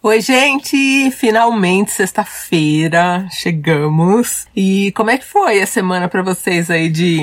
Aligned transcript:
Oi, 0.00 0.20
gente! 0.20 1.10
Finalmente, 1.10 1.90
sexta-feira, 1.90 3.26
chegamos. 3.32 4.46
E 4.54 4.92
como 4.92 5.10
é 5.10 5.18
que 5.18 5.24
foi 5.24 5.60
a 5.60 5.66
semana 5.66 6.06
para 6.06 6.22
vocês 6.22 6.70
aí 6.70 6.88
de 6.88 7.18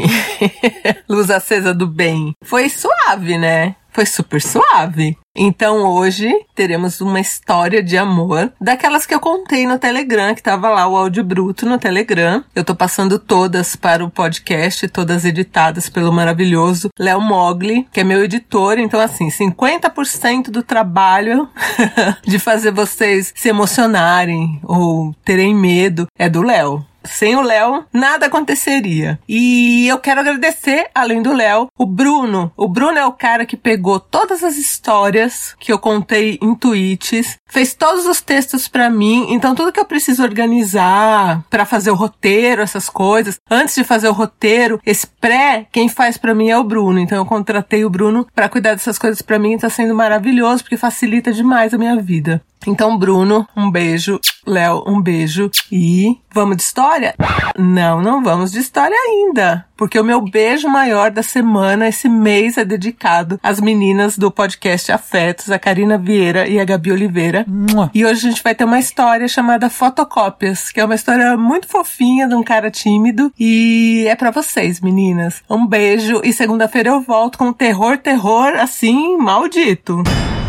luz 1.07 1.31
acesa 1.31 1.73
do 1.73 1.87
bem? 1.87 2.33
Foi 2.43 2.67
suave, 2.67 3.37
né? 3.37 3.77
Foi 3.95 4.05
super 4.05 4.41
suave. 4.41 5.17
Então 5.33 5.85
hoje 5.85 6.29
teremos 6.53 6.99
uma 6.99 7.17
história 7.17 7.81
de 7.81 7.97
amor, 7.97 8.51
daquelas 8.59 9.05
que 9.05 9.15
eu 9.15 9.21
contei 9.21 9.65
no 9.65 9.79
Telegram, 9.79 10.35
que 10.35 10.43
tava 10.43 10.67
lá 10.67 10.85
o 10.85 10.97
áudio 10.97 11.23
bruto 11.23 11.65
no 11.65 11.77
Telegram. 11.77 12.43
Eu 12.53 12.65
tô 12.65 12.75
passando 12.75 13.17
todas 13.17 13.77
para 13.77 14.03
o 14.03 14.09
podcast, 14.09 14.89
todas 14.89 15.23
editadas 15.23 15.87
pelo 15.87 16.11
maravilhoso 16.11 16.89
Léo 16.99 17.21
Mogli, 17.21 17.87
que 17.89 18.01
é 18.01 18.03
meu 18.03 18.21
editor. 18.21 18.79
Então 18.79 18.99
assim, 18.99 19.29
50% 19.29 20.49
do 20.49 20.61
trabalho 20.61 21.47
de 22.27 22.37
fazer 22.37 22.71
vocês 22.71 23.31
se 23.33 23.47
emocionarem 23.47 24.59
ou 24.61 25.15
terem 25.23 25.55
medo 25.55 26.05
é 26.19 26.27
do 26.27 26.41
Léo. 26.41 26.85
Sem 27.05 27.35
o 27.35 27.41
Léo, 27.41 27.85
nada 27.93 28.25
aconteceria. 28.25 29.19
E 29.27 29.87
eu 29.87 29.99
quero 29.99 30.19
agradecer, 30.19 30.87
além 30.93 31.21
do 31.21 31.33
Léo, 31.33 31.67
o 31.77 31.85
Bruno. 31.85 32.51
O 32.57 32.67
Bruno 32.67 32.97
é 32.97 33.05
o 33.05 33.11
cara 33.11 33.45
que 33.45 33.57
pegou 33.57 33.99
todas 33.99 34.43
as 34.43 34.57
histórias 34.57 35.55
que 35.59 35.71
eu 35.71 35.79
contei 35.79 36.37
em 36.41 36.55
tweets, 36.55 37.37
fez 37.47 37.73
todos 37.73 38.05
os 38.05 38.21
textos 38.21 38.67
para 38.67 38.89
mim, 38.89 39.27
então 39.29 39.55
tudo 39.55 39.71
que 39.71 39.79
eu 39.79 39.85
preciso 39.85 40.23
organizar 40.23 41.43
para 41.49 41.65
fazer 41.65 41.91
o 41.91 41.95
roteiro, 41.95 42.61
essas 42.61 42.89
coisas, 42.89 43.39
antes 43.49 43.75
de 43.75 43.83
fazer 43.83 44.07
o 44.09 44.13
roteiro, 44.13 44.79
esse 44.85 45.07
pré, 45.07 45.67
quem 45.71 45.87
faz 45.87 46.17
para 46.17 46.35
mim 46.35 46.49
é 46.49 46.57
o 46.57 46.63
Bruno. 46.63 46.99
Então 46.99 47.17
eu 47.17 47.25
contratei 47.25 47.85
o 47.85 47.89
Bruno 47.89 48.27
para 48.33 48.49
cuidar 48.49 48.73
dessas 48.73 48.97
coisas 48.97 49.21
para 49.21 49.39
mim, 49.39 49.57
tá 49.57 49.69
sendo 49.69 49.95
maravilhoso 49.95 50.63
porque 50.63 50.77
facilita 50.77 51.31
demais 51.31 51.73
a 51.73 51.77
minha 51.77 51.95
vida. 52.01 52.41
Então, 52.67 52.97
Bruno, 52.97 53.47
um 53.55 53.69
beijo. 53.69 54.19
Léo, 54.45 54.83
um 54.87 55.01
beijo. 55.01 55.49
E 55.71 56.17
vamos 56.35 56.57
de 56.57 56.63
história? 56.63 57.15
Não, 57.57 58.01
não 58.01 58.21
vamos 58.21 58.51
de 58.51 58.59
história 58.59 58.95
ainda. 59.07 59.65
Porque 59.77 59.97
o 59.97 60.03
meu 60.03 60.21
beijo 60.21 60.67
maior 60.67 61.09
da 61.09 61.23
semana, 61.23 61.87
esse 61.87 62.09
mês, 62.09 62.57
é 62.57 62.65
dedicado 62.65 63.39
às 63.41 63.61
meninas 63.61 64.17
do 64.17 64.29
podcast 64.29 64.91
Afetos, 64.91 65.49
a 65.49 65.57
Karina 65.57 65.97
Vieira 65.97 66.45
e 66.47 66.59
a 66.59 66.65
Gabi 66.65 66.91
Oliveira. 66.91 67.45
E 67.93 68.05
hoje 68.05 68.27
a 68.27 68.29
gente 68.31 68.43
vai 68.43 68.53
ter 68.53 68.65
uma 68.65 68.79
história 68.79 69.27
chamada 69.29 69.69
Fotocópias, 69.69 70.71
que 70.71 70.81
é 70.81 70.85
uma 70.85 70.95
história 70.95 71.37
muito 71.37 71.67
fofinha 71.67 72.27
de 72.27 72.35
um 72.35 72.43
cara 72.43 72.69
tímido. 72.69 73.31
E 73.39 74.05
é 74.07 74.15
para 74.15 74.31
vocês, 74.31 74.81
meninas. 74.81 75.41
Um 75.49 75.65
beijo. 75.65 76.19
E 76.21 76.33
segunda-feira 76.33 76.89
eu 76.89 76.99
volto 76.99 77.37
com 77.37 77.53
terror, 77.53 77.97
terror, 77.97 78.53
assim, 78.57 79.17
maldito. 79.17 80.03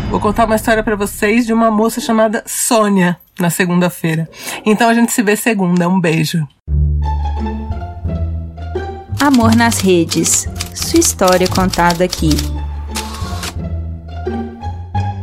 Vou 0.09 0.21
contar 0.21 0.45
uma 0.45 0.55
história 0.55 0.81
para 0.81 0.95
vocês 0.95 1.45
de 1.45 1.51
uma 1.51 1.69
moça 1.69 1.99
chamada 1.99 2.41
Sônia 2.47 3.17
na 3.37 3.49
segunda-feira. 3.49 4.29
Então 4.65 4.89
a 4.89 4.93
gente 4.93 5.11
se 5.11 5.21
vê 5.21 5.35
segunda. 5.35 5.89
Um 5.89 5.99
beijo. 5.99 6.47
Amor 9.19 9.53
nas 9.53 9.79
redes. 9.79 10.47
Sua 10.73 10.99
história 10.99 11.47
contada 11.47 12.05
aqui. 12.05 12.29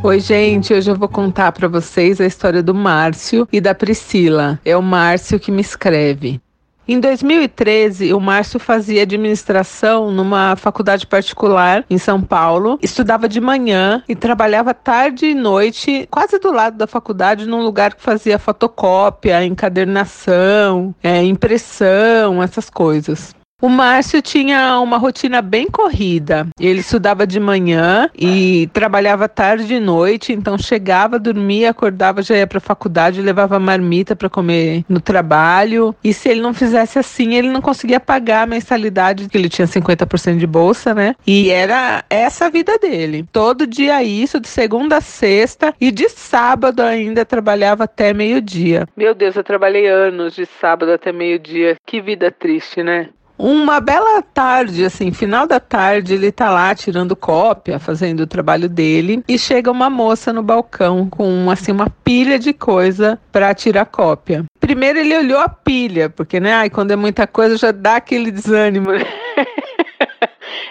Oi, 0.03 0.19
gente. 0.19 0.71
Hoje 0.71 0.91
eu 0.91 0.95
vou 0.95 1.09
contar 1.09 1.51
para 1.51 1.67
vocês 1.67 2.21
a 2.21 2.25
história 2.27 2.61
do 2.61 2.75
Márcio 2.75 3.47
e 3.51 3.59
da 3.59 3.73
Priscila. 3.73 4.59
É 4.63 4.77
o 4.77 4.83
Márcio 4.83 5.39
que 5.39 5.51
me 5.51 5.61
escreve. 5.61 6.39
Em 6.87 6.99
2013, 6.99 8.13
o 8.13 8.19
Márcio 8.19 8.59
fazia 8.59 9.01
administração 9.01 10.11
numa 10.11 10.55
faculdade 10.55 11.07
particular 11.07 11.83
em 11.89 11.97
São 11.97 12.21
Paulo, 12.21 12.77
estudava 12.79 13.27
de 13.27 13.41
manhã 13.41 14.03
e 14.07 14.15
trabalhava 14.15 14.71
tarde 14.71 15.25
e 15.25 15.33
noite, 15.33 16.07
quase 16.11 16.37
do 16.37 16.51
lado 16.51 16.77
da 16.77 16.85
faculdade, 16.85 17.47
num 17.47 17.63
lugar 17.63 17.95
que 17.95 18.03
fazia 18.03 18.37
fotocópia, 18.37 19.43
encadernação, 19.43 20.93
é, 21.01 21.23
impressão, 21.23 22.43
essas 22.43 22.69
coisas. 22.69 23.33
O 23.61 23.69
Márcio 23.69 24.21
tinha 24.21 24.79
uma 24.81 24.97
rotina 24.97 25.41
bem 25.41 25.67
corrida. 25.67 26.45
Ele 26.59 26.81
estudava 26.81 27.25
de 27.25 27.39
manhã 27.39 28.09
e 28.13 28.69
trabalhava 28.73 29.29
tarde 29.29 29.73
e 29.73 29.79
noite, 29.79 30.33
então 30.33 30.57
chegava, 30.57 31.17
dormia, 31.17 31.69
acordava, 31.69 32.21
já 32.21 32.35
ia 32.35 32.45
para 32.45 32.57
a 32.57 32.61
faculdade, 32.61 33.21
levava 33.21 33.57
marmita 33.57 34.13
para 34.13 34.29
comer 34.29 34.83
no 34.89 34.99
trabalho. 34.99 35.95
E 36.03 36.13
se 36.13 36.27
ele 36.27 36.41
não 36.41 36.53
fizesse 36.53 36.99
assim, 36.99 37.33
ele 37.33 37.49
não 37.49 37.61
conseguia 37.61 37.99
pagar 37.99 38.43
a 38.43 38.45
mensalidade, 38.45 39.29
que 39.29 39.37
ele 39.37 39.47
tinha 39.47 39.67
50% 39.67 40.37
de 40.37 40.45
bolsa, 40.45 40.93
né? 40.93 41.15
E 41.25 41.49
era 41.49 42.03
essa 42.09 42.47
a 42.47 42.49
vida 42.49 42.77
dele. 42.77 43.25
Todo 43.31 43.65
dia 43.65 44.03
isso, 44.03 44.37
de 44.37 44.49
segunda 44.49 44.97
a 44.97 45.01
sexta 45.01 45.73
e 45.79 45.91
de 45.91 46.09
sábado 46.09 46.81
ainda 46.81 47.23
trabalhava 47.23 47.85
até 47.85 48.13
meio-dia. 48.13 48.85
Meu 48.97 49.15
Deus, 49.15 49.37
eu 49.37 49.43
trabalhei 49.45 49.87
anos 49.87 50.35
de 50.35 50.45
sábado 50.45 50.91
até 50.91 51.13
meio-dia. 51.13 51.77
Que 51.85 52.01
vida 52.01 52.29
triste, 52.29 52.83
né? 52.83 53.09
Uma 53.37 53.79
bela 53.79 54.21
tarde, 54.21 54.85
assim, 54.85 55.11
final 55.11 55.45
da 55.45 55.59
tarde, 55.59 56.13
ele 56.13 56.31
tá 56.31 56.49
lá 56.49 56.73
tirando 56.73 57.15
cópia, 57.15 57.79
fazendo 57.79 58.21
o 58.21 58.27
trabalho 58.27 58.69
dele, 58.69 59.23
e 59.27 59.37
chega 59.37 59.71
uma 59.71 59.89
moça 59.89 60.31
no 60.31 60.41
balcão 60.41 61.09
com 61.09 61.49
assim 61.51 61.71
uma 61.71 61.89
pilha 61.89 62.39
de 62.39 62.53
coisa 62.53 63.19
para 63.31 63.53
tirar 63.53 63.85
cópia. 63.85 64.45
Primeiro 64.59 64.99
ele 64.99 65.17
olhou 65.17 65.39
a 65.39 65.49
pilha, 65.49 66.09
porque 66.09 66.39
né, 66.39 66.53
ai, 66.53 66.69
quando 66.69 66.91
é 66.91 66.95
muita 66.95 67.27
coisa 67.27 67.57
já 67.57 67.71
dá 67.71 67.97
aquele 67.97 68.31
desânimo. 68.31 68.91
Né? 68.91 69.05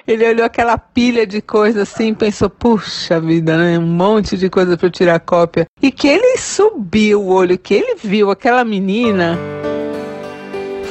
Ele 0.07 0.27
olhou 0.29 0.45
aquela 0.45 0.77
pilha 0.77 1.27
de 1.27 1.41
coisa 1.41 1.83
assim 1.83 2.13
pensou, 2.13 2.51
puxa 2.51 3.19
vida, 3.19 3.57
né? 3.57 3.79
Um 3.79 3.87
monte 3.87 4.37
de 4.37 4.51
coisa 4.51 4.77
para 4.77 4.91
tirar 4.91 5.19
cópia. 5.21 5.67
E 5.81 5.91
que 5.91 6.07
ele 6.07 6.37
subiu 6.37 7.23
o 7.23 7.33
olho, 7.33 7.57
que 7.57 7.73
ele 7.73 7.95
viu 7.95 8.31
aquela 8.31 8.65
menina 8.65 9.39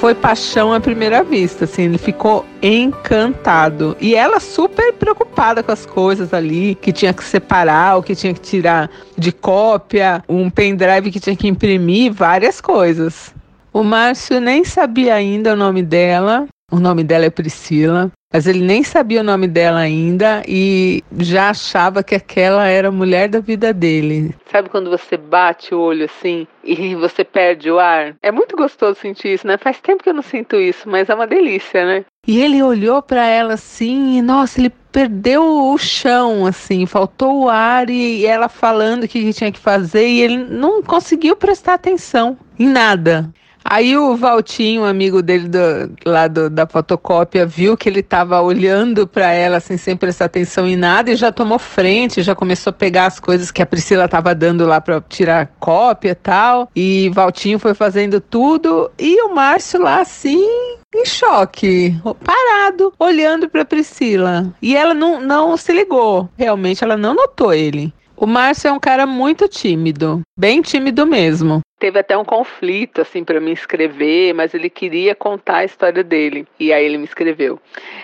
foi 0.03 0.13
paixão 0.13 0.73
à 0.73 0.81
primeira 0.81 1.23
vista, 1.23 1.63
assim, 1.63 1.83
ele 1.83 1.97
ficou 1.97 2.45
encantado. 2.61 3.95
E 4.01 4.15
ela 4.15 4.37
super 4.37 4.91
preocupada 4.91 5.63
com 5.63 5.71
as 5.71 5.85
coisas 5.85 6.33
ali, 6.33 6.75
que 6.75 6.91
tinha 6.91 7.13
que 7.13 7.23
separar, 7.23 7.97
o 7.97 8.03
que 8.03 8.13
tinha 8.13 8.33
que 8.33 8.41
tirar 8.41 8.91
de 9.17 9.31
cópia, 9.31 10.21
um 10.27 10.49
pendrive 10.49 11.09
que 11.09 11.21
tinha 11.21 11.37
que 11.37 11.47
imprimir, 11.47 12.11
várias 12.11 12.59
coisas. 12.59 13.33
O 13.71 13.81
Márcio 13.81 14.41
nem 14.41 14.65
sabia 14.65 15.15
ainda 15.15 15.53
o 15.53 15.55
nome 15.55 15.81
dela, 15.81 16.47
o 16.69 16.81
nome 16.81 17.01
dela 17.05 17.23
é 17.23 17.29
Priscila 17.29 18.11
mas 18.33 18.47
ele 18.47 18.61
nem 18.61 18.83
sabia 18.83 19.21
o 19.21 19.23
nome 19.23 19.47
dela 19.47 19.79
ainda 19.79 20.41
e 20.47 21.03
já 21.19 21.51
achava 21.51 22.01
que 22.01 22.15
aquela 22.15 22.67
era 22.67 22.87
a 22.87 22.91
mulher 22.91 23.29
da 23.29 23.39
vida 23.39 23.71
dele. 23.71 24.33
Sabe 24.51 24.69
quando 24.69 24.89
você 24.89 25.15
bate 25.15 25.75
o 25.75 25.79
olho 25.79 26.05
assim 26.05 26.47
e 26.63 26.95
você 26.97 27.23
perde 27.23 27.69
o 27.69 27.77
ar? 27.77 28.15
É 28.23 28.31
muito 28.31 28.57
gostoso 28.57 28.99
sentir 28.99 29.35
isso, 29.35 29.45
né? 29.45 29.55
Faz 29.57 29.79
tempo 29.79 30.01
que 30.01 30.09
eu 30.09 30.15
não 30.15 30.23
sinto 30.23 30.55
isso, 30.55 30.89
mas 30.89 31.09
é 31.09 31.13
uma 31.13 31.27
delícia, 31.27 31.85
né? 31.85 32.05
E 32.25 32.41
ele 32.41 32.63
olhou 32.63 33.03
para 33.03 33.23
ela 33.27 33.53
assim, 33.53 34.17
e 34.17 34.21
nossa, 34.21 34.59
ele 34.59 34.71
perdeu 34.91 35.43
o 35.43 35.77
chão, 35.77 36.45
assim, 36.45 36.85
faltou 36.85 37.43
o 37.43 37.49
ar 37.49 37.89
e 37.89 38.25
ela 38.25 38.47
falando 38.49 39.03
o 39.03 39.07
que 39.07 39.33
tinha 39.33 39.51
que 39.51 39.59
fazer 39.59 40.07
e 40.07 40.21
ele 40.21 40.37
não 40.37 40.81
conseguiu 40.81 41.35
prestar 41.35 41.73
atenção 41.73 42.37
em 42.57 42.67
nada. 42.67 43.29
Aí 43.63 43.97
o 43.97 44.15
Valtinho, 44.15 44.83
amigo 44.83 45.21
dele 45.21 45.47
do, 45.47 45.59
lá 46.05 46.27
do, 46.27 46.49
da 46.49 46.67
fotocópia, 46.67 47.45
viu 47.45 47.77
que 47.77 47.87
ele 47.87 48.01
estava 48.01 48.41
olhando 48.41 49.07
para 49.07 49.31
ela 49.31 49.57
assim, 49.57 49.77
sem 49.77 49.95
prestar 49.95 50.25
atenção 50.25 50.67
em 50.67 50.75
nada 50.75 51.11
e 51.11 51.15
já 51.15 51.31
tomou 51.31 51.57
frente, 51.57 52.21
já 52.21 52.35
começou 52.35 52.71
a 52.71 52.73
pegar 52.73 53.05
as 53.05 53.19
coisas 53.19 53.51
que 53.51 53.61
a 53.61 53.65
Priscila 53.65 54.05
estava 54.05 54.35
dando 54.35 54.65
lá 54.65 54.81
para 54.81 55.01
tirar 55.01 55.51
cópia 55.59 56.11
e 56.11 56.15
tal. 56.15 56.69
E 56.75 57.09
Valtinho 57.13 57.59
foi 57.59 57.73
fazendo 57.73 58.19
tudo 58.19 58.91
e 58.99 59.21
o 59.23 59.33
Márcio 59.33 59.81
lá 59.81 60.01
assim, 60.01 60.45
em 60.93 61.05
choque, 61.05 61.95
parado, 62.23 62.93
olhando 62.99 63.49
para 63.49 63.65
Priscila. 63.65 64.53
E 64.61 64.75
ela 64.75 64.93
não, 64.93 65.19
não 65.19 65.57
se 65.57 65.71
ligou, 65.71 66.29
realmente 66.37 66.83
ela 66.83 66.97
não 66.97 67.13
notou 67.13 67.53
ele. 67.53 67.93
O 68.15 68.25
Márcio 68.25 68.67
é 68.67 68.71
um 68.71 68.79
cara 68.79 69.05
muito 69.05 69.47
tímido, 69.47 70.21
bem 70.37 70.61
tímido 70.61 71.05
mesmo 71.05 71.61
teve 71.83 71.99
até 71.99 72.17
um 72.17 72.23
conflito 72.23 73.01
assim 73.01 73.25
para 73.25 73.41
me 73.41 73.51
escrever, 73.51 74.33
mas 74.33 74.53
ele 74.53 74.69
queria 74.69 75.13
contar 75.13 75.57
a 75.57 75.65
história 75.65 76.01
dele 76.01 76.47
e 76.57 76.71
aí 76.71 76.85
ele 76.85 76.97
me 76.97 77.03
escreveu. 77.03 77.59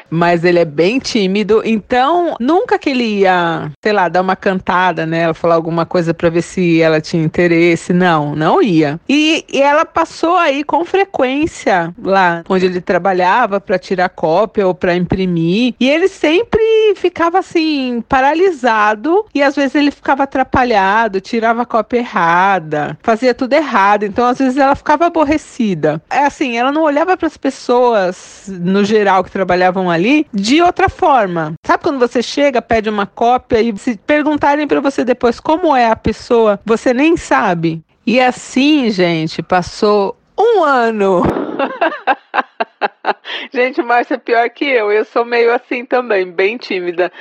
Mas 0.10 0.44
ele 0.44 0.60
é 0.60 0.66
bem 0.66 1.00
tímido, 1.00 1.62
então 1.64 2.36
nunca 2.42 2.78
que 2.78 2.90
ele 2.90 3.20
ia, 3.20 3.72
sei 3.82 3.94
lá, 3.94 4.10
dar 4.10 4.20
uma 4.20 4.36
cantada, 4.36 5.06
né, 5.06 5.34
falar 5.34 5.56
alguma 5.56 5.86
coisa 5.86 6.14
para 6.14 6.30
ver 6.30 6.42
se 6.42 6.82
ela 6.82 7.00
tinha 7.00 7.24
interesse, 7.24 7.94
não, 7.94 8.36
não 8.36 8.62
ia. 8.62 9.00
E, 9.08 9.46
e 9.50 9.62
ela 9.62 9.86
passou 9.86 10.36
aí 10.36 10.62
com 10.62 10.84
frequência 10.84 11.94
lá 12.04 12.44
onde 12.50 12.66
ele 12.66 12.82
trabalhava 12.82 13.62
para 13.62 13.80
tirar 13.80 14.10
cópia 14.10 14.68
ou 14.68 14.76
para 14.76 14.94
imprimir, 14.94 15.74
e 15.80 15.90
ele 15.90 16.10
sempre 16.10 16.59
ficava 16.96 17.40
assim, 17.40 18.04
paralisado 18.08 19.26
e 19.34 19.42
às 19.42 19.56
vezes 19.56 19.76
ele 19.76 19.92
ficava 19.92 20.24
atrapalhado, 20.24 21.22
tirava 21.22 21.64
a 21.64 21.66
cópia 21.66 22.00
errada, 22.00 22.98
fazia 23.02 23.34
tudo 23.34 23.54
errado. 23.54 24.04
Então 24.04 24.26
às 24.26 24.38
vezes 24.38 24.58
ela 24.58 24.76
ficava 24.76 25.06
aborrecida. 25.06 26.02
É 26.10 26.26
assim, 26.26 26.58
ela 26.58 26.72
não 26.72 26.84
olhava 26.84 27.16
para 27.18 27.28
as 27.28 27.38
pessoas 27.38 28.46
no 28.48 28.84
geral 28.84 29.24
que 29.24 29.32
trabalhavam 29.32 29.90
ali 29.90 30.26
de 30.34 30.62
outra 30.62 30.90
forma. 30.90 31.54
Sabe 31.66 31.84
quando 31.84 32.00
você 32.00 32.22
chega, 32.22 32.62
pede 32.62 32.90
uma 32.90 33.06
cópia 33.06 33.62
e 33.62 33.76
se 33.78 33.98
perguntarem 33.98 34.68
para 34.68 34.82
você 34.82 35.04
depois 35.04 35.40
como 35.40 35.76
é 35.76 35.90
a 35.90 35.96
pessoa, 35.96 36.60
você 36.66 36.94
nem 36.94 37.18
sabe? 37.18 37.82
E 38.06 38.20
assim, 38.20 38.90
gente, 38.90 39.42
passou 39.42 40.18
um 40.38 40.64
ano. 40.64 41.49
Gente, 43.52 43.82
o 43.82 43.86
Márcio 43.86 44.16
é 44.16 44.18
pior 44.18 44.50
que 44.50 44.66
eu. 44.66 44.92
Eu 44.92 45.06
sou 45.06 45.26
meio 45.26 45.54
assim 45.54 45.86
também, 45.86 46.26
bem 46.26 46.58
tímida. 46.58 47.12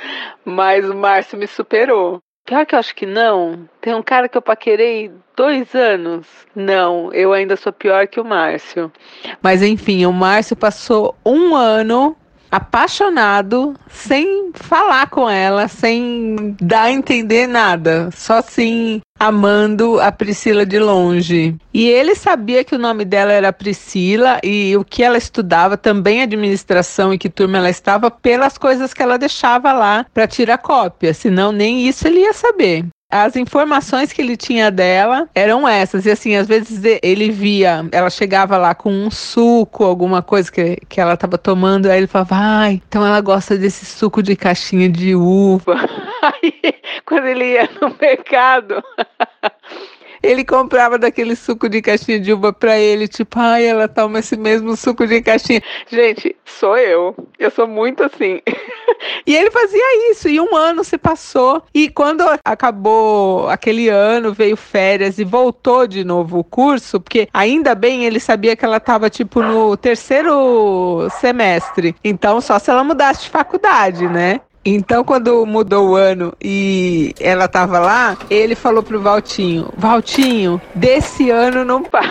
Mas 0.45 0.89
o 0.89 0.95
Márcio 0.95 1.37
me 1.37 1.47
superou. 1.47 2.21
Pior 2.45 2.65
que 2.65 2.73
eu 2.73 2.79
acho 2.79 2.95
que 2.95 3.05
não. 3.05 3.69
Tem 3.79 3.93
um 3.93 4.01
cara 4.01 4.27
que 4.27 4.37
eu 4.37 4.41
paquerei 4.41 5.11
dois 5.35 5.75
anos. 5.75 6.25
Não, 6.55 7.13
eu 7.13 7.31
ainda 7.31 7.55
sou 7.55 7.71
pior 7.71 8.07
que 8.07 8.19
o 8.19 8.25
Márcio. 8.25 8.91
Mas 9.41 9.61
enfim, 9.61 10.05
o 10.05 10.11
Márcio 10.11 10.55
passou 10.55 11.15
um 11.23 11.55
ano 11.55 12.17
apaixonado, 12.51 13.75
sem 13.89 14.51
falar 14.53 15.09
com 15.09 15.29
ela, 15.29 15.67
sem 15.67 16.55
dar 16.61 16.83
a 16.83 16.91
entender 16.91 17.47
nada, 17.47 18.09
só 18.15 18.39
assim 18.39 19.01
amando 19.19 19.99
a 19.99 20.11
Priscila 20.11 20.65
de 20.65 20.79
longe. 20.79 21.55
E 21.73 21.87
ele 21.87 22.15
sabia 22.15 22.63
que 22.63 22.75
o 22.75 22.79
nome 22.79 23.03
dela 23.03 23.33
era 23.33 23.51
Priscila 23.51 24.39
e 24.43 24.75
o 24.77 24.85
que 24.85 25.03
ela 25.03 25.17
estudava 25.17 25.75
também 25.75 26.21
administração 26.21 27.13
e 27.13 27.17
que 27.17 27.29
turma 27.29 27.57
ela 27.57 27.69
estava 27.69 28.09
pelas 28.09 28.57
coisas 28.57 28.93
que 28.93 29.03
ela 29.03 29.17
deixava 29.17 29.73
lá 29.73 30.05
para 30.13 30.27
tirar 30.27 30.57
cópia, 30.57 31.13
senão 31.13 31.51
nem 31.51 31.85
isso 31.87 32.07
ele 32.07 32.21
ia 32.21 32.33
saber 32.33 32.85
as 33.09 33.35
informações 33.35 34.13
que 34.13 34.21
ele 34.21 34.37
tinha 34.37 34.69
dela 34.69 35.27
eram 35.33 35.67
essas. 35.67 36.05
E 36.05 36.11
assim, 36.11 36.35
às 36.35 36.47
vezes 36.47 36.81
ele 37.01 37.31
via, 37.31 37.85
ela 37.91 38.09
chegava 38.09 38.55
lá 38.57 38.75
com 38.75 38.91
um 38.91 39.09
suco, 39.09 39.83
alguma 39.83 40.21
coisa 40.21 40.51
que, 40.51 40.77
que 40.87 41.01
ela 41.01 41.15
estava 41.15 41.37
tomando, 41.37 41.87
aí 41.87 41.97
ele 41.97 42.07
falava, 42.07 42.35
ai, 42.35 42.81
então 42.87 43.05
ela 43.05 43.19
gosta 43.19 43.57
desse 43.57 43.85
suco 43.85 44.21
de 44.21 44.35
caixinha 44.35 44.87
de 44.87 45.15
uva. 45.15 45.75
Aí, 46.21 46.75
quando 47.05 47.27
ele 47.27 47.53
ia 47.53 47.69
no 47.81 47.95
mercado. 47.99 48.83
Ele 50.21 50.43
comprava 50.43 50.97
daquele 50.97 51.35
suco 51.35 51.69
de 51.69 51.81
caixinha 51.81 52.19
de 52.19 52.33
uva 52.33 52.51
pra 52.53 52.77
ele, 52.77 53.07
tipo, 53.07 53.39
ai, 53.39 53.65
ela 53.65 53.87
toma 53.87 54.19
esse 54.19 54.37
mesmo 54.37 54.75
suco 54.75 55.07
de 55.07 55.21
caixinha. 55.21 55.61
Gente, 55.89 56.35
sou 56.45 56.77
eu. 56.77 57.15
Eu 57.37 57.51
sou 57.51 57.67
muito 57.67 58.03
assim. 58.03 58.41
e 59.25 59.35
ele 59.35 59.51
fazia 59.51 60.11
isso, 60.11 60.27
e 60.27 60.39
um 60.39 60.55
ano 60.55 60.83
se 60.83 60.97
passou. 60.97 61.63
E 61.73 61.89
quando 61.89 62.23
acabou 62.43 63.49
aquele 63.49 63.89
ano, 63.89 64.33
veio 64.33 64.57
férias 64.57 65.19
e 65.19 65.23
voltou 65.23 65.87
de 65.87 66.03
novo 66.03 66.39
o 66.39 66.43
curso, 66.43 66.99
porque 66.99 67.27
ainda 67.33 67.75
bem 67.75 68.05
ele 68.05 68.19
sabia 68.19 68.55
que 68.55 68.65
ela 68.65 68.79
tava, 68.79 69.09
tipo, 69.09 69.41
no 69.41 69.77
terceiro 69.77 71.07
semestre. 71.19 71.95
Então, 72.03 72.41
só 72.41 72.59
se 72.59 72.69
ela 72.69 72.83
mudasse 72.83 73.23
de 73.23 73.29
faculdade, 73.29 74.07
né? 74.07 74.41
Então, 74.65 75.03
quando 75.03 75.45
mudou 75.45 75.89
o 75.89 75.95
ano 75.95 76.33
e 76.41 77.13
ela 77.19 77.47
tava 77.47 77.79
lá, 77.79 78.17
ele 78.29 78.55
falou 78.55 78.83
pro 78.83 79.01
Valtinho: 79.01 79.71
Valtinho, 79.77 80.61
desse 80.75 81.29
ano 81.29 81.63
não 81.63 81.81
passa. 81.83 82.09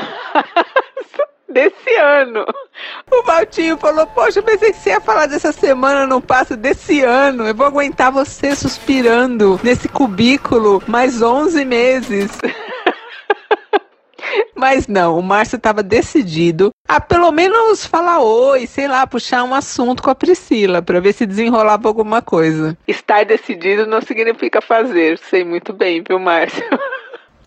desse 1.48 1.94
ano. 1.96 2.44
O 3.10 3.22
Valtinho 3.22 3.76
falou: 3.76 4.06
Poxa, 4.06 4.42
pensei 4.42 4.72
que 4.72 4.78
você 4.78 4.90
ia 4.90 5.00
falar 5.00 5.26
dessa 5.26 5.52
semana, 5.52 6.06
não 6.06 6.20
passa 6.20 6.56
desse 6.56 7.02
ano. 7.02 7.46
Eu 7.46 7.54
vou 7.54 7.66
aguentar 7.66 8.10
você 8.10 8.54
suspirando 8.56 9.60
nesse 9.62 9.88
cubículo 9.88 10.82
mais 10.86 11.20
11 11.20 11.64
meses. 11.64 12.30
Mas 14.58 14.88
não, 14.88 15.16
o 15.16 15.22
Márcio 15.22 15.54
estava 15.54 15.84
decidido 15.84 16.72
a 16.88 17.00
pelo 17.00 17.30
menos 17.30 17.86
falar 17.86 18.18
oi, 18.18 18.66
sei 18.66 18.88
lá, 18.88 19.06
puxar 19.06 19.44
um 19.44 19.54
assunto 19.54 20.02
com 20.02 20.10
a 20.10 20.16
Priscila 20.16 20.82
para 20.82 21.00
ver 21.00 21.12
se 21.12 21.24
desenrolava 21.24 21.86
alguma 21.86 22.20
coisa. 22.20 22.76
Estar 22.84 23.24
decidido 23.24 23.86
não 23.86 24.02
significa 24.02 24.60
fazer, 24.60 25.16
sei 25.18 25.44
muito 25.44 25.72
bem, 25.72 26.02
viu, 26.02 26.18
Márcio? 26.18 26.64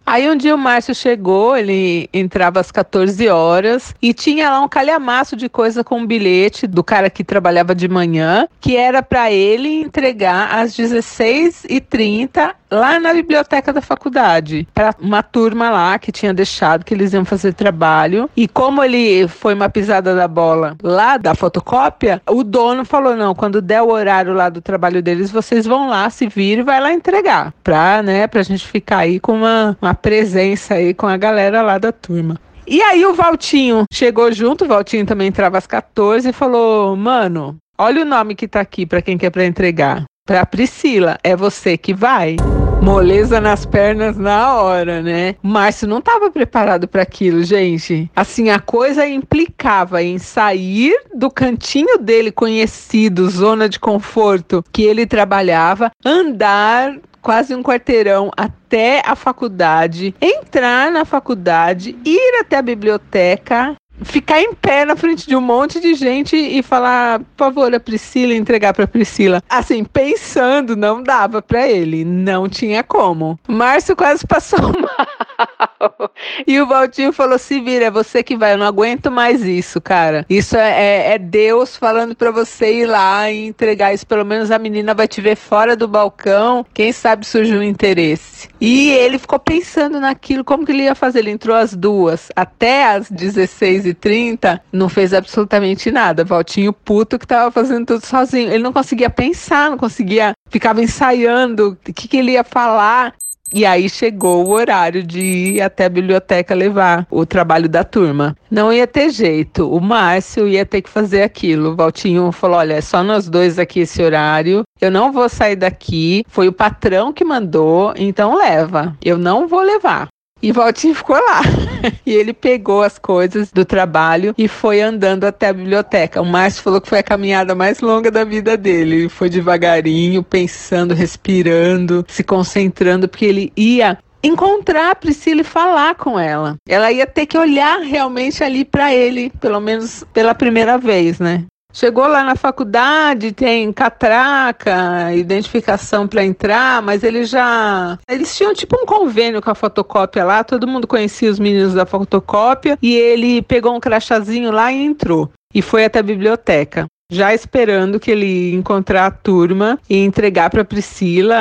Aí 0.05 0.29
um 0.29 0.37
dia 0.37 0.55
o 0.55 0.57
Márcio 0.57 0.95
chegou, 0.95 1.55
ele 1.55 2.09
entrava 2.13 2.61
às 2.61 2.71
14 2.71 3.27
horas 3.27 3.93
e 4.01 4.13
tinha 4.13 4.49
lá 4.49 4.61
um 4.61 4.69
calhamaço 4.69 5.35
de 5.35 5.49
coisa 5.49 5.83
com 5.83 5.99
um 5.99 6.05
bilhete 6.05 6.65
do 6.65 6.83
cara 6.83 7.09
que 7.09 7.25
trabalhava 7.25 7.75
de 7.75 7.89
manhã, 7.89 8.47
que 8.59 8.77
era 8.77 9.03
para 9.03 9.29
ele 9.31 9.81
entregar 9.81 10.59
às 10.59 10.75
16h30 10.77 12.55
lá 12.71 12.99
na 12.99 13.13
biblioteca 13.13 13.73
da 13.73 13.81
faculdade, 13.81 14.67
para 14.73 14.95
uma 14.99 15.21
turma 15.21 15.69
lá 15.69 15.99
que 15.99 16.11
tinha 16.11 16.33
deixado 16.33 16.85
que 16.85 16.93
eles 16.93 17.13
iam 17.13 17.25
fazer 17.25 17.53
trabalho. 17.53 18.29
E 18.35 18.47
como 18.47 18.83
ele 18.83 19.27
foi 19.27 19.53
uma 19.53 19.69
pisada 19.69 20.15
da 20.15 20.27
bola 20.27 20.75
lá 20.81 21.17
da 21.17 21.35
fotocópia, 21.35 22.21
o 22.29 22.43
dono 22.43 22.85
falou: 22.85 23.15
"Não, 23.15 23.35
quando 23.35 23.61
der 23.61 23.81
o 23.81 23.89
horário 23.89 24.33
lá 24.33 24.47
do 24.49 24.61
trabalho 24.61 25.01
deles, 25.01 25.29
vocês 25.29 25.65
vão 25.65 25.89
lá, 25.89 26.09
se 26.09 26.27
viram 26.27 26.61
e 26.61 26.65
vai 26.65 26.79
lá 26.79 26.93
entregar, 26.93 27.53
pra, 27.63 28.01
né, 28.01 28.27
pra 28.27 28.43
gente 28.43 28.65
ficar 28.65 28.99
aí 28.99 29.19
com 29.19 29.33
uma, 29.33 29.77
uma 29.81 29.93
presença 29.93 30.75
aí 30.75 30.93
com 30.93 31.07
a 31.07 31.17
galera 31.17 31.61
lá 31.61 31.77
da 31.77 31.91
turma. 31.91 32.39
E 32.65 32.81
aí 32.81 33.05
o 33.05 33.13
Valtinho 33.13 33.83
chegou 33.91 34.31
junto, 34.31 34.63
o 34.63 34.67
Valtinho 34.67 35.05
também 35.05 35.27
entrava 35.27 35.57
às 35.57 35.67
14 35.67 36.29
e 36.29 36.33
falou: 36.33 36.95
"Mano, 36.95 37.57
olha 37.77 38.03
o 38.03 38.05
nome 38.05 38.35
que 38.35 38.47
tá 38.47 38.61
aqui 38.61 38.85
para 38.85 39.01
quem 39.01 39.17
quer 39.17 39.29
para 39.29 39.45
entregar. 39.45 40.03
Pra 40.25 40.45
Priscila, 40.45 41.17
é 41.23 41.35
você 41.35 41.77
que 41.77 41.93
vai." 41.93 42.37
Moleza 42.81 43.39
nas 43.39 43.65
pernas 43.65 44.17
na 44.17 44.59
hora, 44.59 45.01
né? 45.01 45.35
Márcio 45.41 45.87
não 45.87 45.99
estava 45.99 46.31
preparado 46.31 46.87
para 46.87 47.03
aquilo, 47.03 47.43
gente. 47.43 48.09
Assim, 48.15 48.49
a 48.49 48.59
coisa 48.59 49.07
implicava 49.07 50.01
em 50.01 50.17
sair 50.17 50.93
do 51.13 51.29
cantinho 51.29 51.99
dele 51.99 52.31
conhecido, 52.31 53.29
zona 53.29 53.69
de 53.69 53.79
conforto 53.79 54.63
que 54.73 54.81
ele 54.81 55.05
trabalhava, 55.05 55.91
andar 56.03 56.97
quase 57.21 57.53
um 57.53 57.61
quarteirão 57.61 58.31
até 58.35 59.01
a 59.05 59.15
faculdade, 59.15 60.15
entrar 60.19 60.91
na 60.91 61.05
faculdade, 61.05 61.95
ir 62.03 62.39
até 62.39 62.57
a 62.57 62.61
biblioteca, 62.61 63.75
ficar 64.03 64.41
em 64.41 64.53
pé 64.53 64.85
na 64.85 64.95
frente 64.95 65.27
de 65.27 65.35
um 65.35 65.41
monte 65.41 65.79
de 65.79 65.93
gente 65.93 66.35
e 66.35 66.61
falar, 66.61 67.19
por 67.19 67.45
favor, 67.45 67.73
a 67.73 67.79
Priscila, 67.79 68.33
entregar 68.33 68.73
para 68.73 68.87
Priscila. 68.87 69.41
Assim, 69.49 69.83
pensando, 69.83 70.75
não 70.75 71.01
dava 71.01 71.41
para 71.41 71.67
ele, 71.67 72.03
não 72.05 72.47
tinha 72.47 72.83
como. 72.83 73.39
Márcio 73.47 73.95
quase 73.95 74.25
passou 74.25 74.59
mal. 74.79 76.11
E 76.45 76.59
o 76.59 76.67
Valtinho 76.67 77.11
falou: 77.11 77.37
se 77.37 77.59
vira, 77.59 77.85
é 77.85 77.91
você 77.91 78.23
que 78.23 78.37
vai, 78.37 78.53
eu 78.53 78.57
não 78.57 78.65
aguento 78.65 79.09
mais 79.09 79.43
isso, 79.43 79.81
cara. 79.81 80.25
Isso 80.29 80.55
é, 80.55 80.69
é, 80.71 81.13
é 81.13 81.17
Deus 81.17 81.75
falando 81.75 82.15
para 82.15 82.31
você 82.31 82.81
ir 82.81 82.85
lá 82.85 83.29
e 83.31 83.47
entregar 83.47 83.93
isso. 83.93 84.05
Pelo 84.05 84.25
menos 84.25 84.51
a 84.51 84.59
menina 84.59 84.93
vai 84.93 85.07
te 85.07 85.21
ver 85.21 85.35
fora 85.35 85.75
do 85.75 85.87
balcão. 85.87 86.65
Quem 86.73 86.91
sabe 86.91 87.25
surge 87.25 87.55
um 87.55 87.63
interesse. 87.63 88.49
E 88.59 88.91
ele 88.91 89.17
ficou 89.17 89.39
pensando 89.39 89.99
naquilo, 89.99 90.43
como 90.43 90.65
que 90.65 90.71
ele 90.71 90.83
ia 90.83 90.95
fazer? 90.95 91.19
Ele 91.19 91.31
entrou 91.31 91.55
às 91.55 91.75
duas, 91.75 92.29
até 92.35 92.85
às 92.85 93.09
16 93.09 93.85
30 93.93 94.61
não 94.71 94.89
fez 94.89 95.13
absolutamente 95.13 95.91
nada. 95.91 96.23
Valtinho 96.23 96.73
puto 96.73 97.19
que 97.19 97.27
tava 97.27 97.51
fazendo 97.51 97.85
tudo 97.85 98.05
sozinho. 98.05 98.51
Ele 98.51 98.63
não 98.63 98.73
conseguia 98.73 99.09
pensar, 99.09 99.69
não 99.69 99.77
conseguia. 99.77 100.33
Ficava 100.49 100.81
ensaiando 100.81 101.77
o 101.87 101.93
que, 101.93 102.07
que 102.07 102.17
ele 102.17 102.31
ia 102.31 102.43
falar. 102.43 103.13
E 103.53 103.65
aí 103.65 103.89
chegou 103.89 104.47
o 104.47 104.51
horário 104.51 105.03
de 105.03 105.19
ir 105.19 105.61
até 105.61 105.85
a 105.85 105.89
biblioteca 105.89 106.55
levar 106.55 107.05
o 107.11 107.25
trabalho 107.25 107.67
da 107.67 107.83
turma. 107.83 108.35
Não 108.49 108.71
ia 108.71 108.87
ter 108.87 109.09
jeito. 109.09 109.69
O 109.69 109.81
Márcio 109.81 110.47
ia 110.47 110.65
ter 110.65 110.81
que 110.81 110.89
fazer 110.89 111.23
aquilo. 111.23 111.71
O 111.71 111.75
Valtinho 111.75 112.31
falou: 112.31 112.57
olha, 112.57 112.75
é 112.75 112.81
só 112.81 113.03
nós 113.03 113.27
dois 113.27 113.59
aqui 113.59 113.81
esse 113.81 114.01
horário. 114.01 114.63
Eu 114.79 114.89
não 114.89 115.11
vou 115.11 115.27
sair 115.27 115.57
daqui. 115.57 116.23
Foi 116.27 116.47
o 116.47 116.53
patrão 116.53 117.11
que 117.11 117.25
mandou, 117.25 117.93
então 117.97 118.37
leva. 118.37 118.95
Eu 119.03 119.17
não 119.17 119.47
vou 119.47 119.61
levar. 119.61 120.07
E 120.41 120.51
Valtinho 120.51 120.95
ficou 120.95 121.15
lá. 121.15 121.41
e 122.05 122.13
ele 122.13 122.33
pegou 122.33 122.81
as 122.81 122.97
coisas 122.97 123.51
do 123.51 123.63
trabalho 123.63 124.33
e 124.37 124.47
foi 124.47 124.81
andando 124.81 125.25
até 125.25 125.49
a 125.49 125.53
biblioteca. 125.53 126.21
O 126.21 126.25
Márcio 126.25 126.63
falou 126.63 126.81
que 126.81 126.89
foi 126.89 126.99
a 126.99 127.03
caminhada 127.03 127.53
mais 127.53 127.79
longa 127.79 128.09
da 128.09 128.23
vida 128.23 128.57
dele. 128.57 128.95
Ele 128.95 129.09
foi 129.09 129.29
devagarinho, 129.29 130.23
pensando, 130.23 130.93
respirando, 130.93 132.05
se 132.07 132.23
concentrando, 132.23 133.07
porque 133.07 133.25
ele 133.25 133.53
ia 133.55 133.97
encontrar 134.23 134.91
a 134.91 134.95
Priscila 134.95 135.41
e 135.41 135.45
falar 135.45 135.95
com 135.95 136.19
ela. 136.19 136.55
Ela 136.67 136.91
ia 136.91 137.05
ter 137.05 137.25
que 137.25 137.37
olhar 137.37 137.79
realmente 137.79 138.43
ali 138.43 138.63
para 138.63 138.93
ele, 138.93 139.31
pelo 139.39 139.59
menos 139.59 140.03
pela 140.13 140.35
primeira 140.35 140.77
vez, 140.77 141.19
né? 141.19 141.45
Chegou 141.73 142.05
lá 142.07 142.23
na 142.23 142.35
faculdade, 142.35 143.31
tem 143.31 143.71
catraca, 143.71 145.13
identificação 145.13 146.07
para 146.07 146.23
entrar, 146.23 146.81
mas 146.81 147.03
eles 147.03 147.29
já. 147.29 147.97
Eles 148.09 148.35
tinham 148.35 148.53
tipo 148.53 148.75
um 148.81 148.85
convênio 148.85 149.41
com 149.41 149.49
a 149.49 149.55
fotocópia 149.55 150.23
lá, 150.25 150.43
todo 150.43 150.67
mundo 150.67 150.85
conhecia 150.87 151.31
os 151.31 151.39
meninos 151.39 151.73
da 151.73 151.85
fotocópia, 151.85 152.77
e 152.81 152.93
ele 152.95 153.41
pegou 153.41 153.73
um 153.75 153.79
crachazinho 153.79 154.51
lá 154.51 154.71
e 154.71 154.83
entrou. 154.83 155.31
E 155.53 155.61
foi 155.61 155.85
até 155.85 155.99
a 155.99 156.03
biblioteca. 156.03 156.85
já 157.11 157.33
esperando 157.33 157.99
que 157.99 158.09
ele 158.09 158.53
encontrar 158.53 159.05
a 159.05 159.11
turma 159.11 159.77
e 159.89 159.97
entregar 159.97 160.49
para 160.49 160.63
Priscila 160.63 161.35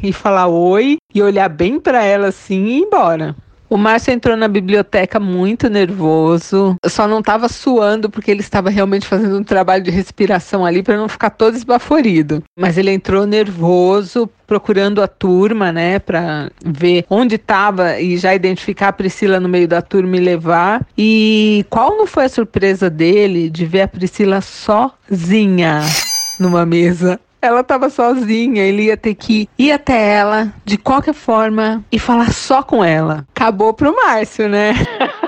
e 0.00 0.12
falar 0.12 0.46
oi 0.46 0.98
e 1.12 1.20
olhar 1.20 1.48
bem 1.48 1.80
para 1.80 2.04
ela 2.04 2.28
assim 2.28 2.64
e 2.66 2.78
ir 2.78 2.82
embora. 2.82 3.34
O 3.68 3.76
Márcio 3.76 4.12
entrou 4.12 4.36
na 4.36 4.48
biblioteca 4.48 5.18
muito 5.18 5.68
nervoso, 5.68 6.76
só 6.86 7.08
não 7.08 7.18
estava 7.18 7.48
suando 7.48 8.08
porque 8.08 8.30
ele 8.30 8.40
estava 8.40 8.70
realmente 8.70 9.06
fazendo 9.06 9.38
um 9.38 9.44
trabalho 9.44 9.82
de 9.82 9.90
respiração 9.90 10.64
ali 10.64 10.82
para 10.82 10.96
não 10.96 11.08
ficar 11.08 11.30
todo 11.30 11.56
esbaforido. 11.56 12.42
Mas 12.58 12.78
ele 12.78 12.92
entrou 12.92 13.26
nervoso, 13.26 14.30
procurando 14.46 15.02
a 15.02 15.08
turma, 15.08 15.72
né, 15.72 15.98
para 15.98 16.50
ver 16.64 17.04
onde 17.10 17.34
estava 17.34 18.00
e 18.00 18.16
já 18.16 18.34
identificar 18.34 18.88
a 18.88 18.92
Priscila 18.92 19.40
no 19.40 19.48
meio 19.48 19.66
da 19.66 19.82
turma 19.82 20.16
e 20.16 20.20
levar. 20.20 20.86
E 20.96 21.66
qual 21.68 21.96
não 21.96 22.06
foi 22.06 22.26
a 22.26 22.28
surpresa 22.28 22.88
dele 22.88 23.50
de 23.50 23.66
ver 23.66 23.82
a 23.82 23.88
Priscila 23.88 24.40
sozinha 24.40 25.80
numa 26.38 26.64
mesa 26.66 27.18
ela 27.40 27.60
estava 27.60 27.90
sozinha, 27.90 28.62
ele 28.62 28.84
ia 28.84 28.96
ter 28.96 29.14
que 29.14 29.48
ir 29.58 29.72
até 29.72 30.14
ela 30.14 30.52
de 30.64 30.76
qualquer 30.76 31.14
forma 31.14 31.84
e 31.90 31.98
falar 31.98 32.32
só 32.32 32.62
com 32.62 32.84
ela. 32.84 33.24
Acabou 33.34 33.72
pro 33.72 33.94
Márcio, 33.94 34.48
né? 34.48 34.74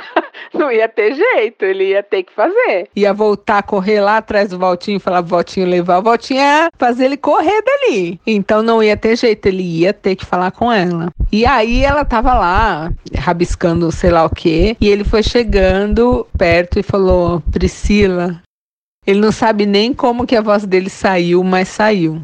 Não 0.54 0.72
ia 0.72 0.88
ter 0.88 1.14
jeito, 1.14 1.64
ele 1.64 1.90
ia 1.90 2.02
ter 2.02 2.22
que 2.22 2.32
fazer. 2.32 2.88
Ia 2.96 3.12
voltar, 3.12 3.62
correr 3.62 4.00
lá 4.00 4.16
atrás 4.16 4.50
do 4.50 4.58
Valtinho, 4.58 4.98
falar 4.98 5.20
Valtinho 5.20 5.66
levar 5.66 5.98
o 5.98 6.02
Valtinho 6.02 6.40
ia 6.40 6.70
fazer 6.78 7.04
ele 7.04 7.16
correr 7.16 7.62
dali. 7.62 8.20
Então 8.26 8.62
não 8.62 8.82
ia 8.82 8.96
ter 8.96 9.16
jeito, 9.16 9.46
ele 9.46 9.62
ia 9.62 9.92
ter 9.92 10.16
que 10.16 10.24
falar 10.24 10.50
com 10.50 10.72
ela. 10.72 11.12
E 11.30 11.44
aí 11.44 11.84
ela 11.84 12.04
tava 12.04 12.34
lá, 12.34 12.90
rabiscando 13.16 13.92
sei 13.92 14.10
lá 14.10 14.24
o 14.24 14.30
que, 14.30 14.76
e 14.80 14.88
ele 14.88 15.04
foi 15.04 15.22
chegando 15.22 16.26
perto 16.36 16.78
e 16.78 16.82
falou: 16.82 17.42
Priscila, 17.52 18.40
ele 19.08 19.20
não 19.20 19.32
sabe 19.32 19.64
nem 19.64 19.94
como 19.94 20.26
que 20.26 20.36
a 20.36 20.42
voz 20.42 20.66
dele 20.66 20.90
saiu, 20.90 21.42
mas 21.42 21.68
saiu. 21.68 22.20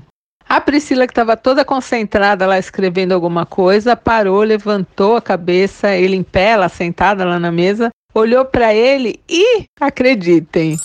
A 0.46 0.60
Priscila, 0.60 1.06
que 1.06 1.12
estava 1.12 1.34
toda 1.34 1.64
concentrada 1.64 2.46
lá 2.46 2.58
escrevendo 2.58 3.12
alguma 3.12 3.46
coisa, 3.46 3.96
parou, 3.96 4.42
levantou 4.42 5.16
a 5.16 5.22
cabeça, 5.22 5.94
ele 5.94 6.14
em 6.14 6.22
pé, 6.22 6.68
sentada 6.68 7.24
lá 7.24 7.40
na 7.40 7.50
mesa, 7.50 7.88
olhou 8.14 8.44
para 8.44 8.74
ele 8.74 9.18
e, 9.26 9.64
acreditem, 9.80 10.76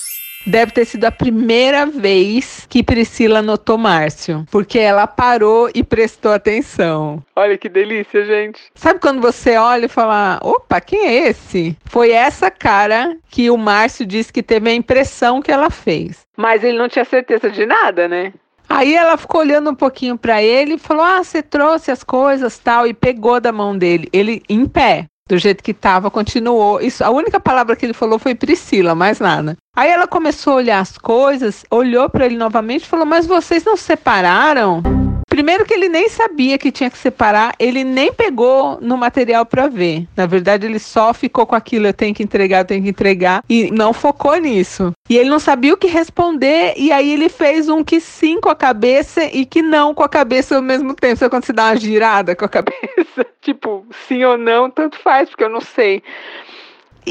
Deve 0.46 0.72
ter 0.72 0.86
sido 0.86 1.06
a 1.06 1.12
primeira 1.12 1.86
vez 1.86 2.66
que 2.70 2.82
Priscila 2.82 3.42
notou 3.42 3.78
Márcio, 3.78 4.46
porque 4.50 4.80
ela 4.80 5.06
parou 5.06 5.70
e 5.76 5.84
prestou 5.84 6.32
atenção. 6.32 7.22
Olha 7.36 7.58
que 7.58 7.68
delícia, 7.68 8.26
gente. 8.26 8.62
Sabe 8.74 9.00
quando 9.00 9.22
você 9.22 9.58
olha 9.58 9.86
e 9.86 9.90
fala: 9.90 10.40
opa, 10.42 10.80
quem 10.80 11.06
é 11.06 11.30
esse? 11.30 11.78
Foi 11.86 12.12
essa 12.12 12.50
cara 12.50 13.18
que 13.30 13.50
o 13.50 13.58
Márcio 13.58 14.06
disse 14.06 14.32
que 14.32 14.42
teve 14.42 14.70
a 14.70 14.74
impressão 14.74 15.42
que 15.42 15.52
ela 15.52 15.70
fez. 15.70 16.26
Mas 16.38 16.64
ele 16.64 16.78
não 16.78 16.88
tinha 16.88 17.06
certeza 17.06 17.50
de 17.50 17.66
nada, 17.66 18.08
né? 18.08 18.34
Aí 18.70 18.96
ela 18.96 19.18
ficou 19.18 19.42
olhando 19.42 19.72
um 19.72 19.76
pouquinho 19.76 20.18
para 20.18 20.42
ele 20.42 20.76
e 20.76 20.80
falou: 20.80 21.04
Ah, 21.04 21.24
você 21.24 21.44
trouxe 21.44 21.92
as 21.92 22.04
coisas 22.04 22.58
tal, 22.58 22.88
e 22.88 22.94
pegou 22.94 23.42
da 23.42 23.52
mão 23.52 23.78
dele. 23.78 24.08
Ele 24.14 24.42
em 24.48 24.66
pé 24.66 25.08
do 25.30 25.38
jeito 25.38 25.64
que 25.64 25.72
estava, 25.72 26.10
continuou. 26.10 26.82
Isso, 26.82 27.04
a 27.04 27.12
única 27.12 27.40
palavra 27.40 27.76
que 27.76 27.86
ele 27.86 27.94
falou 27.94 28.18
foi 28.18 28.34
Priscila, 28.34 28.96
mais 28.96 29.20
nada. 29.20 29.56
Aí 29.80 29.92
ela 29.92 30.08
começou 30.08 30.52
a 30.52 30.56
olhar 30.58 30.80
as 30.82 30.98
coisas, 30.98 31.66
olhou 31.72 32.10
para 32.10 32.26
ele 32.26 32.36
novamente 32.36 32.84
e 32.84 32.86
falou: 32.86 33.06
Mas 33.06 33.26
vocês 33.26 33.64
não 33.64 33.78
separaram? 33.78 34.84
Primeiro 35.30 35.66
que 35.66 35.74
ele 35.74 35.88
nem 35.88 36.10
sabia 36.10 36.58
que 36.58 36.70
tinha 36.70 36.90
que 36.90 36.98
separar, 36.98 37.56
ele 37.58 37.86
nem 37.86 38.12
pegou 38.12 38.78
no 38.82 38.98
material 38.98 39.46
para 39.46 39.70
ver. 39.70 40.06
Na 40.18 40.26
verdade, 40.26 40.66
ele 40.66 40.80
só 40.80 41.14
ficou 41.14 41.46
com 41.46 41.56
aquilo, 41.56 41.88
eu 41.88 41.94
tenho 41.94 42.14
que 42.14 42.22
entregar, 42.22 42.60
eu 42.60 42.66
tenho 42.66 42.84
que 42.84 42.90
entregar, 42.90 43.42
e 43.48 43.72
não 43.72 43.94
focou 43.94 44.36
nisso. 44.36 44.92
E 45.10 45.16
ele 45.16 45.30
não 45.30 45.40
sabia 45.40 45.74
o 45.74 45.78
que 45.78 45.88
responder, 45.88 46.74
e 46.76 46.92
aí 46.92 47.14
ele 47.14 47.30
fez 47.30 47.70
um 47.70 47.82
que 47.82 48.02
sim 48.02 48.42
com 48.42 48.50
a 48.50 48.56
cabeça 48.56 49.24
e 49.24 49.46
que 49.46 49.62
não 49.62 49.94
com 49.94 50.04
a 50.04 50.10
cabeça 50.10 50.58
ao 50.58 50.62
mesmo 50.62 50.94
tempo. 50.94 51.16
Sabe 51.16 51.30
quando 51.30 51.46
você 51.46 51.54
dá 51.54 51.68
uma 51.68 51.78
girada 51.78 52.36
com 52.36 52.44
a 52.44 52.50
cabeça? 52.50 53.26
tipo, 53.40 53.86
sim 54.08 54.26
ou 54.26 54.38
não, 54.38 54.70
tanto 54.70 55.00
faz, 55.00 55.30
porque 55.30 55.46
eu 55.46 55.50
não 55.50 55.62
sei. 55.62 56.04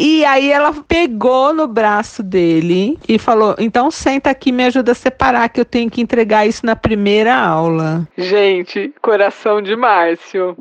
E 0.00 0.24
aí 0.24 0.52
ela 0.52 0.72
pegou 0.86 1.52
no 1.52 1.66
braço 1.66 2.22
dele 2.22 2.96
e 3.08 3.18
falou: 3.18 3.56
Então 3.58 3.90
senta 3.90 4.30
aqui, 4.30 4.52
me 4.52 4.64
ajuda 4.64 4.92
a 4.92 4.94
separar, 4.94 5.48
que 5.48 5.60
eu 5.60 5.64
tenho 5.64 5.90
que 5.90 6.00
entregar 6.00 6.46
isso 6.46 6.64
na 6.64 6.76
primeira 6.76 7.34
aula. 7.34 8.06
Gente, 8.16 8.94
coração 9.02 9.60
de 9.60 9.74
Márcio. 9.74 10.56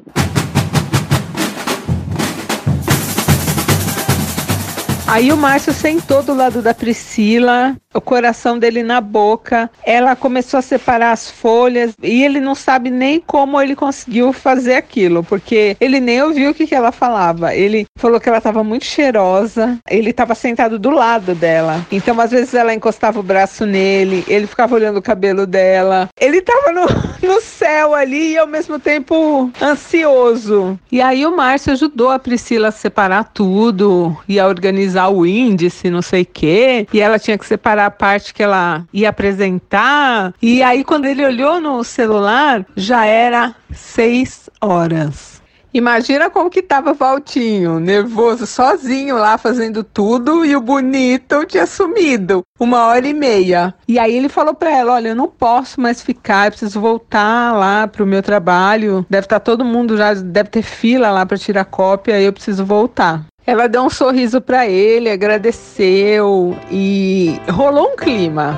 Aí 5.07 5.31
o 5.31 5.37
Márcio 5.37 5.71
sentou 5.71 6.23
do 6.23 6.33
lado 6.33 6.63
da 6.63 6.73
Priscila, 6.73 7.77
o 7.93 8.01
coração 8.01 8.59
dele 8.59 8.83
na 8.83 9.01
boca. 9.01 9.69
Ela 9.83 10.15
começou 10.15 10.59
a 10.59 10.61
separar 10.61 11.11
as 11.11 11.29
folhas 11.29 11.93
e 12.01 12.23
ele 12.23 12.39
não 12.39 12.55
sabe 12.55 12.89
nem 12.89 13.19
como 13.19 13.59
ele 13.61 13.75
conseguiu 13.75 14.33
fazer 14.33 14.75
aquilo, 14.75 15.23
porque 15.23 15.75
ele 15.79 15.99
nem 15.99 16.21
ouviu 16.21 16.51
o 16.51 16.53
que, 16.53 16.67
que 16.67 16.75
ela 16.75 16.91
falava. 16.91 17.55
Ele 17.55 17.85
falou 17.97 18.19
que 18.19 18.29
ela 18.29 18.37
estava 18.37 18.63
muito 18.63 18.85
cheirosa, 18.85 19.77
ele 19.89 20.11
estava 20.11 20.35
sentado 20.35 20.77
do 20.77 20.89
lado 20.89 21.33
dela. 21.33 21.85
Então, 21.91 22.19
às 22.19 22.31
vezes, 22.31 22.53
ela 22.53 22.73
encostava 22.73 23.19
o 23.19 23.23
braço 23.23 23.65
nele, 23.65 24.23
ele 24.27 24.47
ficava 24.47 24.75
olhando 24.75 24.97
o 24.97 25.01
cabelo 25.01 25.45
dela. 25.45 26.09
Ele 26.19 26.37
estava 26.37 26.71
no, 26.71 26.85
no 27.27 27.41
céu 27.41 27.93
ali 27.93 28.33
e 28.33 28.37
ao 28.37 28.47
mesmo 28.47 28.79
tempo 28.79 29.51
ansioso. 29.61 30.79
E 30.91 31.01
aí 31.01 31.25
o 31.25 31.35
Márcio 31.35 31.73
ajudou 31.73 32.09
a 32.09 32.19
Priscila 32.19 32.69
a 32.69 32.71
separar 32.71 33.25
tudo 33.33 34.17
e 34.27 34.39
a 34.39 34.47
organizar 34.47 35.09
o 35.09 35.25
índice, 35.25 35.89
não 35.89 36.01
sei 36.01 36.23
o 36.23 36.27
quê, 36.31 36.87
e 36.93 36.99
ela 36.99 37.19
tinha 37.19 37.37
que 37.37 37.45
separar 37.45 37.86
a 37.87 37.91
parte 37.91 38.33
que 38.33 38.43
ela 38.43 38.85
ia 38.93 39.09
apresentar. 39.09 40.33
E 40.41 40.61
aí, 40.61 40.83
quando 40.83 41.05
ele 41.05 41.25
olhou 41.25 41.59
no 41.59 41.83
celular, 41.83 42.65
já 42.75 43.05
era 43.05 43.55
seis 43.71 44.49
horas. 44.61 45.37
Imagina 45.73 46.29
como 46.29 46.49
que 46.49 46.63
tava 46.63 46.93
Valtinho, 46.93 47.79
nervoso, 47.79 48.47
sozinho 48.47 49.15
lá 49.15 49.37
fazendo 49.37 49.83
tudo 49.83 50.43
e 50.43 50.55
o 50.55 50.61
bonito 50.61 51.45
tinha 51.45 51.67
sumido 51.67 52.41
uma 52.59 52.85
hora 52.85 53.07
e 53.07 53.13
meia. 53.13 53.75
E 53.87 53.99
aí 53.99 54.15
ele 54.15 54.27
falou 54.29 54.55
para 54.55 54.71
ela, 54.71 54.93
olha, 54.93 55.09
eu 55.09 55.15
não 55.15 55.27
posso 55.27 55.79
mais 55.79 56.01
ficar, 56.01 56.47
eu 56.47 56.51
preciso 56.51 56.81
voltar 56.81 57.53
lá 57.53 57.87
pro 57.87 58.07
meu 58.07 58.23
trabalho. 58.23 59.05
Deve 59.07 59.25
estar 59.25 59.39
tá 59.39 59.45
todo 59.45 59.63
mundo 59.63 59.95
já, 59.95 60.15
deve 60.15 60.49
ter 60.49 60.63
fila 60.63 61.11
lá 61.11 61.25
para 61.25 61.37
tirar 61.37 61.65
cópia, 61.65 62.19
e 62.19 62.25
eu 62.25 62.33
preciso 62.33 62.65
voltar. 62.65 63.25
Ela 63.47 63.69
deu 63.69 63.81
um 63.83 63.89
sorriso 63.89 64.41
para 64.41 64.67
ele, 64.67 65.09
agradeceu 65.09 66.53
e 66.69 67.39
rolou 67.49 67.93
um 67.93 67.95
clima. 67.95 68.53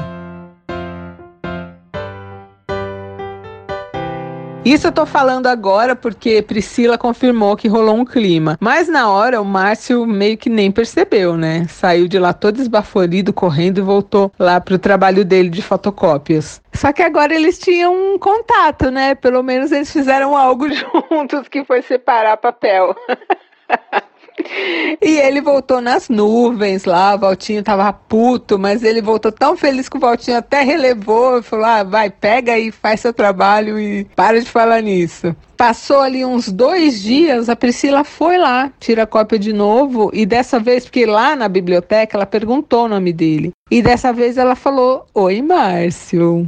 Isso 4.65 4.87
eu 4.87 4.91
tô 4.91 5.05
falando 5.05 5.45
agora 5.45 5.95
porque 5.95 6.41
Priscila 6.41 6.97
confirmou 6.97 7.55
que 7.55 7.67
rolou 7.67 7.97
um 7.97 8.03
clima. 8.03 8.57
Mas 8.59 8.87
na 8.87 9.07
hora 9.07 9.39
o 9.39 9.45
Márcio 9.45 10.07
meio 10.07 10.35
que 10.35 10.49
nem 10.49 10.71
percebeu, 10.71 11.37
né? 11.37 11.67
Saiu 11.69 12.07
de 12.07 12.17
lá 12.17 12.33
todo 12.33 12.59
esbaforido, 12.59 13.31
correndo 13.31 13.77
e 13.77 13.81
voltou 13.81 14.31
lá 14.39 14.59
pro 14.59 14.79
trabalho 14.79 15.23
dele 15.23 15.49
de 15.49 15.61
fotocópias. 15.61 16.63
Só 16.73 16.91
que 16.91 17.03
agora 17.03 17.35
eles 17.35 17.59
tinham 17.59 17.93
um 17.93 18.17
contato, 18.17 18.89
né? 18.89 19.13
Pelo 19.13 19.43
menos 19.43 19.71
eles 19.71 19.93
fizeram 19.93 20.35
algo 20.35 20.67
juntos 20.73 21.47
que 21.47 21.63
foi 21.63 21.83
separar 21.83 22.37
papel. 22.37 22.95
E 25.01 25.17
ele 25.17 25.39
voltou 25.39 25.79
nas 25.79 26.09
nuvens 26.09 26.83
lá, 26.83 27.15
o 27.15 27.19
Valtinho 27.19 27.63
tava 27.63 27.91
puto, 27.93 28.59
mas 28.59 28.83
ele 28.83 29.01
voltou 29.01 29.31
tão 29.31 29.55
feliz 29.55 29.87
que 29.87 29.97
o 29.97 29.99
Valtinho 29.99 30.37
até 30.37 30.61
relevou 30.61 31.39
e 31.39 31.43
falou: 31.43 31.65
ah, 31.65 31.83
vai, 31.83 32.09
pega 32.09 32.53
aí, 32.53 32.71
faz 32.71 32.99
seu 32.99 33.13
trabalho 33.13 33.79
e 33.79 34.03
para 34.15 34.39
de 34.39 34.49
falar 34.49 34.81
nisso. 34.81 35.35
Passou 35.55 35.99
ali 35.99 36.25
uns 36.25 36.51
dois 36.51 37.01
dias, 37.01 37.49
a 37.49 37.55
Priscila 37.55 38.03
foi 38.03 38.37
lá, 38.37 38.71
tira 38.79 39.03
a 39.03 39.07
cópia 39.07 39.37
de 39.37 39.53
novo, 39.53 40.09
e 40.13 40.25
dessa 40.25 40.59
vez, 40.59 40.85
porque 40.85 41.05
lá 41.05 41.35
na 41.35 41.47
biblioteca 41.47 42.17
ela 42.17 42.25
perguntou 42.25 42.85
o 42.85 42.89
nome 42.89 43.13
dele. 43.13 43.51
E 43.71 43.81
dessa 43.81 44.11
vez 44.11 44.37
ela 44.37 44.55
falou: 44.55 45.05
Oi, 45.13 45.41
Márcio. 45.41 46.45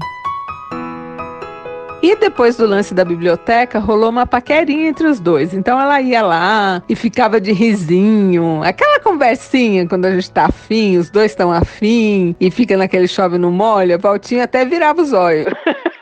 E 2.02 2.16
depois 2.16 2.58
do 2.58 2.66
lance 2.66 2.94
da 2.96 3.06
biblioteca, 3.06 3.78
rolou 3.78 4.10
uma 4.10 4.26
paquerinha 4.26 4.90
entre 4.90 5.06
os 5.08 5.20
dois. 5.20 5.54
Então 5.54 5.80
ela 5.80 6.02
ia 6.02 6.24
lá 6.24 6.82
e 6.90 6.96
ficava 6.96 7.40
de 7.40 7.52
risinho. 7.52 8.64
Aquela 8.64 9.00
conversinha 9.00 9.88
quando 9.88 10.06
a 10.06 10.12
gente 10.12 10.32
tá 10.32 10.46
afim, 10.46 10.98
os 10.98 11.12
dois 11.12 11.32
estão 11.32 11.52
afim 11.52 12.36
e 12.40 12.50
fica 12.50 12.76
naquele 12.76 13.08
chove 13.08 13.38
no 13.38 13.52
molha. 13.52 14.00
Valtinho 14.00 14.44
até 14.44 14.66
virava 14.66 15.02
os 15.02 15.14
olhos. 15.14 15.46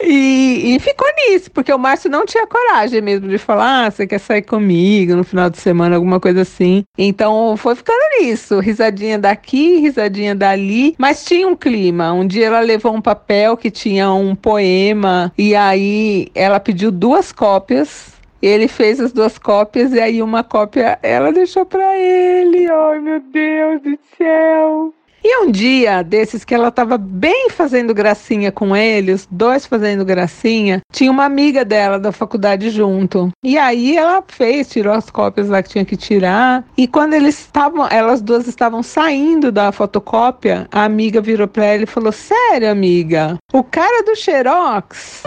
E, 0.00 0.74
e, 0.74 0.78
ficou 0.80 1.08
nisso, 1.16 1.50
porque 1.50 1.72
o 1.72 1.78
Márcio 1.78 2.10
não 2.10 2.24
tinha 2.24 2.46
coragem 2.46 3.00
mesmo 3.00 3.28
de 3.28 3.38
falar, 3.38 3.86
ah, 3.86 3.90
você 3.90 4.06
quer 4.06 4.18
sair 4.18 4.42
comigo 4.42 5.14
no 5.14 5.24
final 5.24 5.50
de 5.50 5.58
semana, 5.58 5.96
alguma 5.96 6.20
coisa 6.20 6.42
assim. 6.42 6.84
Então 6.96 7.56
foi 7.56 7.74
ficando 7.74 7.98
nisso, 8.20 8.60
risadinha 8.60 9.18
daqui, 9.18 9.78
risadinha 9.78 10.34
dali, 10.34 10.94
mas 10.98 11.24
tinha 11.24 11.46
um 11.46 11.56
clima. 11.56 12.12
Um 12.12 12.26
dia 12.26 12.46
ela 12.46 12.60
levou 12.60 12.94
um 12.94 13.00
papel 13.00 13.56
que 13.56 13.70
tinha 13.70 14.12
um 14.12 14.34
poema, 14.34 15.32
e 15.36 15.54
aí 15.54 16.28
ela 16.34 16.60
pediu 16.60 16.90
duas 16.90 17.32
cópias. 17.32 18.16
Ele 18.40 18.68
fez 18.68 19.00
as 19.00 19.12
duas 19.12 19.36
cópias 19.36 19.92
e 19.92 20.00
aí 20.00 20.22
uma 20.22 20.44
cópia 20.44 20.96
ela 21.02 21.32
deixou 21.32 21.66
para 21.66 21.98
ele. 21.98 22.70
Ai, 22.70 23.00
meu 23.00 23.20
Deus 23.20 23.82
do 23.82 23.98
céu. 24.16 24.94
E 25.22 25.44
um 25.44 25.50
dia 25.50 26.02
desses 26.02 26.44
que 26.44 26.54
ela 26.54 26.70
tava 26.70 26.96
bem 26.96 27.50
fazendo 27.50 27.92
gracinha 27.92 28.52
com 28.52 28.76
ele, 28.76 29.12
os 29.12 29.26
dois 29.30 29.66
fazendo 29.66 30.04
gracinha, 30.04 30.80
tinha 30.92 31.10
uma 31.10 31.24
amiga 31.24 31.64
dela 31.64 31.98
da 31.98 32.12
faculdade 32.12 32.70
junto. 32.70 33.30
E 33.42 33.58
aí 33.58 33.96
ela 33.96 34.22
fez, 34.26 34.68
tirou 34.68 34.94
as 34.94 35.10
cópias 35.10 35.48
lá 35.48 35.62
que 35.62 35.70
tinha 35.70 35.84
que 35.84 35.96
tirar. 35.96 36.64
E 36.76 36.86
quando 36.86 37.14
eles 37.14 37.38
estavam, 37.38 37.86
elas 37.90 38.22
duas 38.22 38.46
estavam 38.46 38.82
saindo 38.82 39.50
da 39.50 39.72
fotocópia, 39.72 40.68
a 40.70 40.84
amiga 40.84 41.20
virou 41.20 41.48
para 41.48 41.64
ela 41.64 41.82
e 41.82 41.86
falou: 41.86 42.12
Sério, 42.12 42.70
amiga, 42.70 43.36
o 43.52 43.62
cara 43.62 44.02
do 44.04 44.14
Xerox. 44.14 45.24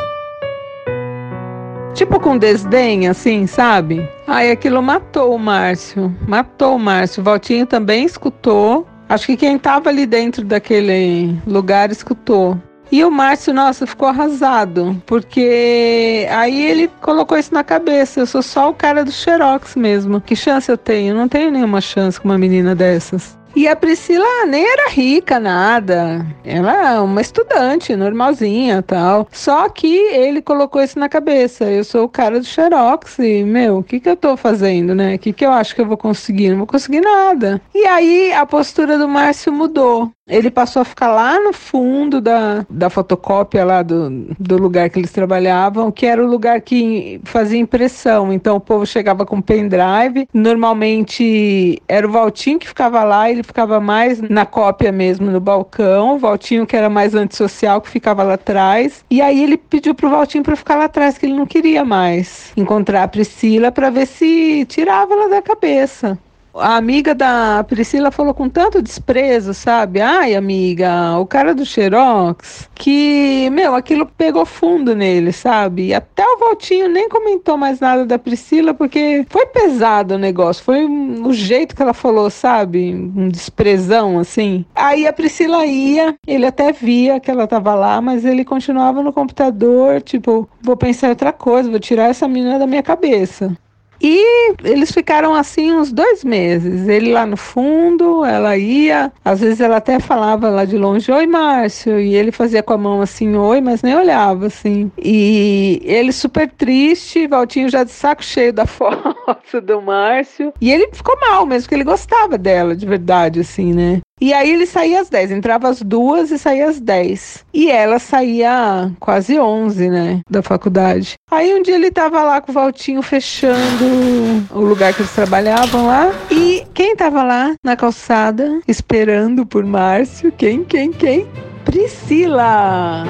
Tipo 1.93 2.19
com 2.19 2.37
desdém, 2.37 3.07
assim, 3.07 3.45
sabe? 3.45 4.07
Aí 4.25 4.49
aquilo 4.49 4.81
matou 4.81 5.35
o 5.35 5.39
Márcio. 5.39 6.15
Matou 6.27 6.75
o 6.75 6.79
Márcio. 6.79 7.21
O 7.21 7.23
Valtinho 7.23 7.65
também 7.65 8.05
escutou. 8.05 8.87
Acho 9.11 9.25
que 9.25 9.35
quem 9.35 9.59
tava 9.59 9.89
ali 9.89 10.05
dentro 10.05 10.45
daquele 10.45 11.37
lugar 11.45 11.91
escutou. 11.91 12.57
E 12.89 13.03
o 13.03 13.11
Márcio, 13.11 13.53
nossa, 13.53 13.85
ficou 13.85 14.07
arrasado, 14.07 15.01
porque 15.05 16.25
aí 16.31 16.61
ele 16.61 16.89
colocou 17.01 17.37
isso 17.37 17.53
na 17.53 17.61
cabeça. 17.61 18.21
Eu 18.21 18.25
sou 18.25 18.41
só 18.41 18.69
o 18.69 18.73
cara 18.73 19.03
do 19.03 19.11
Xerox 19.11 19.75
mesmo. 19.75 20.21
Que 20.21 20.33
chance 20.33 20.71
eu 20.71 20.77
tenho? 20.77 21.13
Não 21.13 21.27
tenho 21.27 21.51
nenhuma 21.51 21.81
chance 21.81 22.21
com 22.21 22.29
uma 22.29 22.37
menina 22.37 22.73
dessas. 22.73 23.37
E 23.55 23.67
a 23.67 23.75
Priscila 23.75 24.45
nem 24.47 24.65
era 24.65 24.89
rica, 24.89 25.39
nada. 25.39 26.25
Ela 26.43 26.95
é 26.95 26.99
uma 26.99 27.21
estudante, 27.21 27.95
normalzinha 27.95 28.81
tal. 28.81 29.27
Só 29.31 29.67
que 29.69 29.87
ele 29.87 30.41
colocou 30.41 30.81
isso 30.81 30.97
na 30.97 31.09
cabeça. 31.09 31.65
Eu 31.65 31.83
sou 31.83 32.05
o 32.05 32.09
cara 32.09 32.39
do 32.39 32.45
Xerox 32.45 33.19
e, 33.19 33.43
meu, 33.43 33.79
o 33.79 33.83
que 33.83 33.99
que 33.99 34.09
eu 34.09 34.15
tô 34.15 34.37
fazendo, 34.37 34.95
né? 34.95 35.15
O 35.15 35.19
que 35.19 35.33
que 35.33 35.45
eu 35.45 35.51
acho 35.51 35.75
que 35.75 35.81
eu 35.81 35.85
vou 35.85 35.97
conseguir? 35.97 36.49
Não 36.49 36.59
vou 36.59 36.67
conseguir 36.67 37.01
nada. 37.01 37.61
E 37.75 37.85
aí 37.85 38.31
a 38.31 38.45
postura 38.45 38.97
do 38.97 39.07
Márcio 39.07 39.51
mudou 39.51 40.11
ele 40.31 40.49
passou 40.49 40.81
a 40.81 40.85
ficar 40.85 41.11
lá 41.11 41.39
no 41.39 41.51
fundo 41.51 42.21
da, 42.21 42.65
da 42.69 42.89
fotocópia 42.89 43.65
lá 43.65 43.83
do, 43.83 44.09
do 44.39 44.57
lugar 44.57 44.89
que 44.89 44.97
eles 44.97 45.11
trabalhavam, 45.11 45.91
que 45.91 46.05
era 46.05 46.23
o 46.23 46.27
lugar 46.27 46.61
que 46.61 47.19
fazia 47.25 47.59
impressão. 47.59 48.31
Então 48.31 48.55
o 48.55 48.59
povo 48.59 48.85
chegava 48.85 49.25
com 49.25 49.41
pendrive. 49.41 50.27
Normalmente 50.33 51.81
era 51.87 52.07
o 52.07 52.11
Valtinho 52.11 52.57
que 52.57 52.67
ficava 52.67 53.03
lá, 53.03 53.29
ele 53.29 53.43
ficava 53.43 53.79
mais 53.79 54.21
na 54.21 54.45
cópia 54.45 54.91
mesmo, 54.91 55.29
no 55.29 55.39
balcão. 55.39 56.15
O 56.15 56.17
Valtinho, 56.17 56.65
que 56.65 56.75
era 56.75 56.89
mais 56.89 57.13
antissocial, 57.13 57.81
que 57.81 57.89
ficava 57.89 58.23
lá 58.23 58.35
atrás. 58.35 59.03
E 59.09 59.21
aí 59.21 59.43
ele 59.43 59.57
pediu 59.57 59.93
pro 59.93 60.09
Valtinho 60.09 60.43
para 60.43 60.55
ficar 60.55 60.75
lá 60.75 60.85
atrás, 60.85 61.17
que 61.17 61.25
ele 61.25 61.35
não 61.35 61.45
queria 61.45 61.83
mais 61.83 62.53
encontrar 62.55 63.03
a 63.03 63.07
Priscila 63.07 63.71
para 63.71 63.89
ver 63.89 64.07
se 64.07 64.65
tirava 64.65 65.13
ela 65.13 65.29
da 65.29 65.41
cabeça. 65.41 66.17
A 66.53 66.75
amiga 66.75 67.15
da 67.15 67.63
Priscila 67.63 68.11
falou 68.11 68.33
com 68.33 68.49
tanto 68.49 68.81
desprezo, 68.81 69.53
sabe? 69.53 70.01
Ai, 70.01 70.35
amiga, 70.35 71.17
o 71.17 71.25
cara 71.25 71.55
do 71.55 71.65
Xerox, 71.65 72.69
que, 72.75 73.49
meu, 73.51 73.73
aquilo 73.73 74.05
pegou 74.05 74.45
fundo 74.45 74.95
nele, 74.95 75.31
sabe? 75.31 75.87
E 75.87 75.93
até 75.93 76.25
o 76.25 76.37
Valtinho 76.37 76.89
nem 76.89 77.07
comentou 77.07 77.57
mais 77.57 77.79
nada 77.79 78.05
da 78.05 78.19
Priscila, 78.19 78.73
porque 78.73 79.25
foi 79.29 79.45
pesado 79.45 80.15
o 80.15 80.17
negócio, 80.17 80.63
foi 80.63 80.85
o 80.85 81.31
jeito 81.31 81.75
que 81.75 81.81
ela 81.81 81.93
falou, 81.93 82.29
sabe? 82.29 82.93
Um 82.93 83.29
desprezão, 83.29 84.19
assim. 84.19 84.65
Aí 84.75 85.07
a 85.07 85.13
Priscila 85.13 85.65
ia, 85.65 86.15
ele 86.27 86.45
até 86.45 86.71
via 86.73 87.19
que 87.19 87.31
ela 87.31 87.47
tava 87.47 87.73
lá, 87.75 88.01
mas 88.01 88.25
ele 88.25 88.43
continuava 88.43 89.01
no 89.01 89.13
computador, 89.13 90.01
tipo, 90.01 90.49
vou 90.61 90.75
pensar 90.75 91.07
em 91.07 91.11
outra 91.11 91.31
coisa, 91.31 91.69
vou 91.69 91.79
tirar 91.79 92.09
essa 92.09 92.27
menina 92.27 92.59
da 92.59 92.67
minha 92.67 92.83
cabeça. 92.83 93.55
E 94.01 94.55
eles 94.63 94.91
ficaram 94.91 95.35
assim 95.35 95.71
uns 95.71 95.91
dois 95.91 96.23
meses. 96.23 96.87
Ele 96.87 97.11
lá 97.11 97.25
no 97.25 97.37
fundo, 97.37 98.25
ela 98.25 98.57
ia, 98.57 99.11
às 99.23 99.41
vezes 99.41 99.61
ela 99.61 99.77
até 99.77 99.99
falava 99.99 100.49
lá 100.49 100.65
de 100.65 100.77
longe, 100.77 101.11
oi 101.11 101.27
Márcio, 101.27 101.99
e 101.99 102.15
ele 102.15 102.31
fazia 102.31 102.63
com 102.63 102.73
a 102.73 102.77
mão 102.77 103.01
assim, 103.01 103.35
oi, 103.35 103.61
mas 103.61 103.83
nem 103.83 103.95
olhava 103.95 104.47
assim. 104.47 104.91
E 104.97 105.81
ele 105.83 106.11
super 106.11 106.49
triste, 106.49 107.27
Valtinho 107.27 107.69
já 107.69 107.83
de 107.83 107.91
saco 107.91 108.23
cheio 108.23 108.51
da 108.51 108.65
foto 108.65 109.61
do 109.61 109.81
Márcio. 109.81 110.51
E 110.59 110.71
ele 110.71 110.89
ficou 110.91 111.17
mal 111.19 111.45
mesmo, 111.45 111.63
porque 111.63 111.75
ele 111.75 111.83
gostava 111.83 112.37
dela, 112.37 112.75
de 112.75 112.85
verdade, 112.85 113.39
assim, 113.39 113.73
né? 113.73 114.01
E 114.21 114.33
aí 114.33 114.51
ele 114.51 114.67
saía 114.67 115.01
às 115.01 115.09
10, 115.09 115.31
entrava 115.31 115.67
às 115.67 115.81
duas 115.81 116.29
e 116.29 116.37
saía 116.37 116.69
às 116.69 116.79
10. 116.79 117.43
E 117.51 117.71
ela 117.71 117.97
saía 117.97 118.91
quase 118.99 119.39
11, 119.39 119.89
né, 119.89 120.19
da 120.29 120.43
faculdade. 120.43 121.15
Aí 121.31 121.51
um 121.55 121.63
dia 121.63 121.73
ele 121.73 121.89
tava 121.89 122.21
lá 122.21 122.39
com 122.39 122.51
o 122.51 122.53
Valtinho 122.53 123.01
fechando 123.01 124.45
o 124.51 124.59
lugar 124.59 124.93
que 124.93 125.01
eles 125.01 125.11
trabalhavam 125.11 125.87
lá. 125.87 126.13
E 126.29 126.63
quem 126.71 126.95
tava 126.95 127.23
lá 127.23 127.55
na 127.63 127.75
calçada 127.75 128.61
esperando 128.67 129.43
por 129.43 129.65
Márcio? 129.65 130.31
Quem, 130.31 130.63
quem, 130.63 130.91
quem? 130.91 131.27
Priscila! 131.65 133.05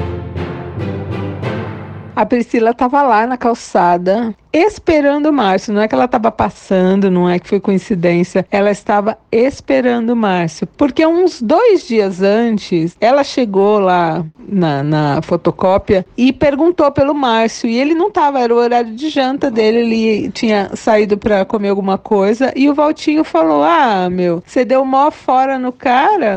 A 2.22 2.26
Priscila 2.28 2.70
estava 2.70 3.02
lá 3.02 3.26
na 3.26 3.36
calçada 3.36 4.36
esperando 4.54 5.30
o 5.30 5.34
Márcio. 5.34 5.74
Não 5.74 5.82
é 5.82 5.88
que 5.88 5.96
ela 5.96 6.06
estava 6.06 6.32
passando, 6.32 7.10
não 7.10 7.28
é 7.28 7.40
que 7.40 7.48
foi 7.48 7.60
coincidência. 7.60 8.46
Ela 8.52 8.70
estava 8.70 9.18
esperando 9.32 10.12
o 10.12 10.16
Márcio. 10.16 10.68
Porque 10.78 11.04
uns 11.04 11.42
dois 11.42 11.88
dias 11.88 12.22
antes, 12.22 12.96
ela 13.02 13.24
chegou 13.24 13.80
lá 13.80 14.24
na, 14.38 14.84
na 14.84 15.22
fotocópia 15.24 16.06
e 16.16 16.32
perguntou 16.32 16.92
pelo 16.92 17.16
Márcio. 17.16 17.68
E 17.68 17.80
ele 17.80 17.96
não 17.96 18.10
estava, 18.10 18.40
era 18.40 18.54
o 18.54 18.58
horário 18.60 18.94
de 18.94 19.10
janta 19.10 19.50
dele. 19.50 19.80
Ele 19.80 20.30
tinha 20.30 20.70
saído 20.76 21.18
para 21.18 21.44
comer 21.44 21.70
alguma 21.70 21.98
coisa. 21.98 22.54
E 22.56 22.70
o 22.70 22.76
Valtinho 22.76 23.24
falou: 23.24 23.64
Ah, 23.64 24.08
meu, 24.12 24.44
você 24.46 24.64
deu 24.64 24.86
mó 24.86 25.10
fora 25.10 25.58
no 25.58 25.72
cara? 25.72 26.36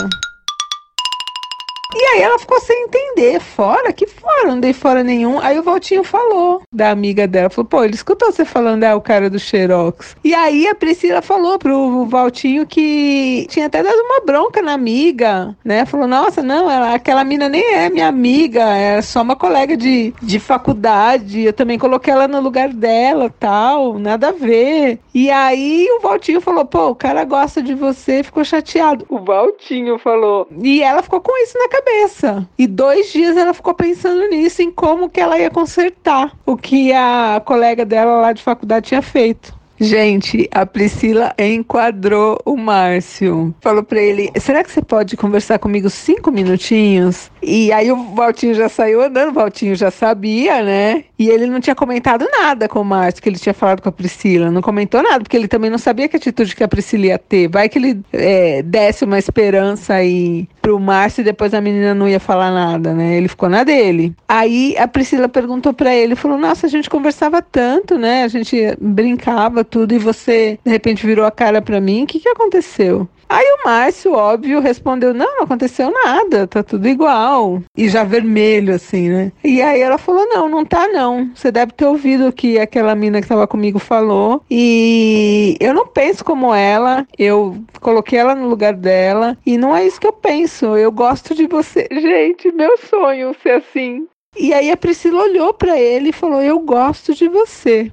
E 1.95 2.05
aí 2.07 2.23
ela 2.23 2.39
ficou 2.39 2.61
sem 2.61 2.85
entender. 2.85 3.41
Fora? 3.41 3.93
Que 3.93 4.07
fora? 4.07 4.49
Não 4.49 4.59
dei 4.59 4.73
fora 4.73 5.05
nenhum. 5.05 5.39
Aí 5.39 5.59
o 5.59 5.63
Valtinho 5.63 6.03
falou 6.03 6.63
da 6.73 6.91
amiga 6.91 7.27
dela. 7.27 7.49
Falou, 7.49 7.69
pô, 7.69 7.85
ele 7.85 7.95
escutou 7.95 8.33
você 8.33 8.45
falando, 8.45 8.83
é 8.83 8.95
o 8.95 9.01
cara 9.01 9.31
do 9.31 9.39
Xerox. 9.39 10.17
E 10.25 10.35
aí 10.35 10.67
a 10.67 10.75
Priscila 10.75 11.23
falou 11.23 11.59
pro 11.59 12.05
Valtinho 12.07 12.67
que 12.67 13.47
tinha 13.49 13.67
até 13.67 13.83
dado 13.83 13.97
uma 13.97 14.21
bronca 14.21 14.61
na 14.61 14.73
amiga, 14.73 15.57
né? 15.65 15.87
Falou, 15.87 16.09
nossa, 16.09 16.43
não, 16.43 16.69
ela, 16.69 16.95
aquela 16.95 17.23
mina 17.23 17.49
nem 17.49 17.63
é 17.75 17.89
minha 17.89 18.09
amiga, 18.09 18.63
é 18.77 19.01
só 19.01 19.23
uma 19.23 19.37
colega 19.37 19.77
de, 19.77 20.13
de 20.21 20.41
faculdade. 20.41 21.43
Eu 21.43 21.53
também 21.53 21.79
coloquei 21.79 22.13
ela 22.13 22.27
no 22.27 22.41
lugar 22.41 22.71
dela, 22.71 23.33
tal, 23.39 23.99
nada 23.99 24.29
a 24.29 24.33
ver. 24.33 24.99
E 25.15 25.31
aí 25.31 25.87
o 25.97 26.01
Valtinho 26.01 26.41
falou, 26.41 26.65
pô, 26.65 26.89
o 26.89 26.95
cara 26.95 27.25
gosta 27.25 27.63
de 27.63 27.75
você, 27.75 28.23
ficou 28.25 28.45
chateado. 28.45 29.07
O 29.09 29.21
Valtinho 29.21 29.97
falou. 29.99 30.49
E 30.61 30.83
ela 30.83 31.03
ficou 31.03 31.21
com 31.21 31.37
isso 31.43 31.57
na 31.57 31.69
cabeça 31.69 31.84
cabeça. 31.85 32.49
E 32.59 32.67
dois 32.67 33.13
dias 33.13 33.37
ela 33.37 33.53
ficou 33.53 33.75
pensando 33.75 34.27
nisso, 34.29 34.63
em 34.63 34.73
como 34.73 35.09
que 35.09 35.21
ela 35.21 35.39
ia 35.39 35.51
consertar 35.51 36.33
o 36.47 36.57
que 36.57 36.93
a 36.93 37.41
colega 37.45 37.85
dela 37.85 38.21
lá 38.21 38.33
de 38.33 38.43
faculdade 38.43 38.89
tinha 38.89 39.03
feito. 39.03 39.55
Gente, 39.81 40.49
a 40.53 40.65
Priscila 40.65 41.35
enquadrou 41.39 42.41
o 42.45 42.57
Márcio. 42.57 43.55
Falou 43.61 43.83
para 43.83 44.01
ele: 44.01 44.31
será 44.39 44.63
que 44.63 44.71
você 44.71 44.81
pode 44.81 45.17
conversar 45.17 45.59
comigo 45.59 45.91
cinco 45.91 46.31
minutinhos? 46.31 47.31
E 47.43 47.73
aí 47.73 47.91
o 47.91 48.15
Valtinho 48.15 48.55
já 48.55 48.69
saiu 48.69 49.03
andando, 49.03 49.31
o 49.31 49.35
Valtinho 49.35 49.75
já 49.75 49.91
sabia, 49.91 50.63
né? 50.63 51.05
E 51.19 51.29
ele 51.29 51.47
não 51.47 51.61
tinha 51.61 51.75
comentado 51.75 52.27
nada 52.31 52.69
com 52.69 52.81
o 52.81 52.85
Márcio, 52.85 53.23
que 53.23 53.29
ele 53.29 53.39
tinha 53.39 53.53
falado 53.53 53.83
com 53.83 53.89
a 53.89 53.93
Priscila. 53.93 54.51
Não 54.51 54.63
comentou 54.63 55.03
nada, 55.03 55.21
porque 55.21 55.37
ele 55.37 55.49
também 55.49 55.71
não 55.71 55.79
sabia 55.79 56.09
que 56.09 56.17
atitude 56.17 56.55
que 56.55 56.63
a 56.63 56.69
Priscila 56.69 57.07
ia 57.07 57.19
ter. 57.19 57.49
Vai 57.49 57.69
que 57.69 57.79
ele 57.79 58.01
é, 58.13 58.63
desse 58.63 59.05
uma 59.05 59.19
esperança 59.19 59.95
aí 59.95 60.49
pro 60.65 60.81
Márcio 60.81 61.21
e 61.21 61.25
depois 61.25 61.53
a 61.53 61.61
menina 61.61 61.95
não 61.95 62.09
ia 62.09 62.19
falar 62.19 62.51
nada, 62.51 62.95
né? 62.95 63.19
Ele 63.19 63.29
ficou 63.29 63.51
na 63.51 63.63
dele. 63.65 64.15
Aí 64.27 64.75
a 64.79 64.89
Priscila 64.89 65.29
perguntou 65.29 65.75
para 65.75 65.95
ele, 65.95 66.17
falou: 66.17 66.39
Nossa, 66.39 66.67
a 66.67 66.71
gente 66.71 66.89
conversava 66.89 67.43
tanto, 67.43 67.99
né? 67.99 68.25
A 68.25 68.29
gente 68.29 68.57
brincava 68.81 69.63
tudo 69.63 69.93
e 69.93 69.99
você 69.99 70.59
de 70.65 70.71
repente 70.71 71.07
virou 71.07 71.27
a 71.27 71.31
cara 71.31 71.61
para 71.61 71.83
mim. 71.83 72.05
O 72.05 72.07
que, 72.07 72.19
que 72.19 72.29
aconteceu? 72.31 73.07
Aí 73.29 73.45
o 73.45 73.65
Márcio, 73.65 74.13
óbvio, 74.13 74.61
respondeu: 74.61 75.15
Não, 75.15 75.37
não 75.37 75.45
aconteceu 75.45 75.91
nada, 75.91 76.47
tá 76.47 76.63
tudo 76.63 76.89
igual. 76.89 77.63
E 77.77 77.89
já 77.89 78.05
vermelho, 78.05 78.75
assim, 78.75 79.09
né? 79.09 79.33
E 79.43 79.61
aí 79.63 79.81
ela 79.81 79.99
falou: 79.99 80.27
Não, 80.27 80.49
não 80.49 80.65
tá, 80.65 80.89
não. 80.89 81.31
Você 81.35 81.51
deve 81.51 81.73
ter 81.73 81.87
ouvido 81.87 82.29
o 82.29 82.33
que 82.33 82.59
aquela 82.59 82.95
mina 82.95 83.21
que 83.21 83.29
tava 83.29 83.47
comigo 83.47 83.79
falou. 83.79 84.43
E 84.51 85.57
eu 85.61 85.75
não 85.75 85.87
penso 85.87 86.25
como 86.25 86.55
ela, 86.55 87.07
eu 87.19 87.57
coloquei 87.81 88.19
ela 88.19 88.35
no 88.35 88.49
lugar 88.49 88.75
dela. 88.75 89.37
E 89.45 89.57
não 89.57 89.75
é 89.75 89.87
isso 89.87 90.01
que 90.01 90.07
eu 90.07 90.13
penso. 90.13 90.77
Eu 90.77 90.93
gosto 90.93 91.35
de 91.35 91.47
você. 91.47 91.89
Gente, 91.93 92.51
meu 92.53 92.77
sonho 92.79 93.35
ser 93.43 93.53
assim. 93.53 94.07
E 94.37 94.53
aí 94.53 94.71
a 94.71 94.77
Priscila 94.77 95.23
olhou 95.23 95.55
para 95.55 95.79
ele 95.79 96.11
e 96.11 96.13
falou: 96.13 96.43
Eu 96.43 96.59
gosto 96.59 97.15
de 97.15 97.29
você. 97.29 97.91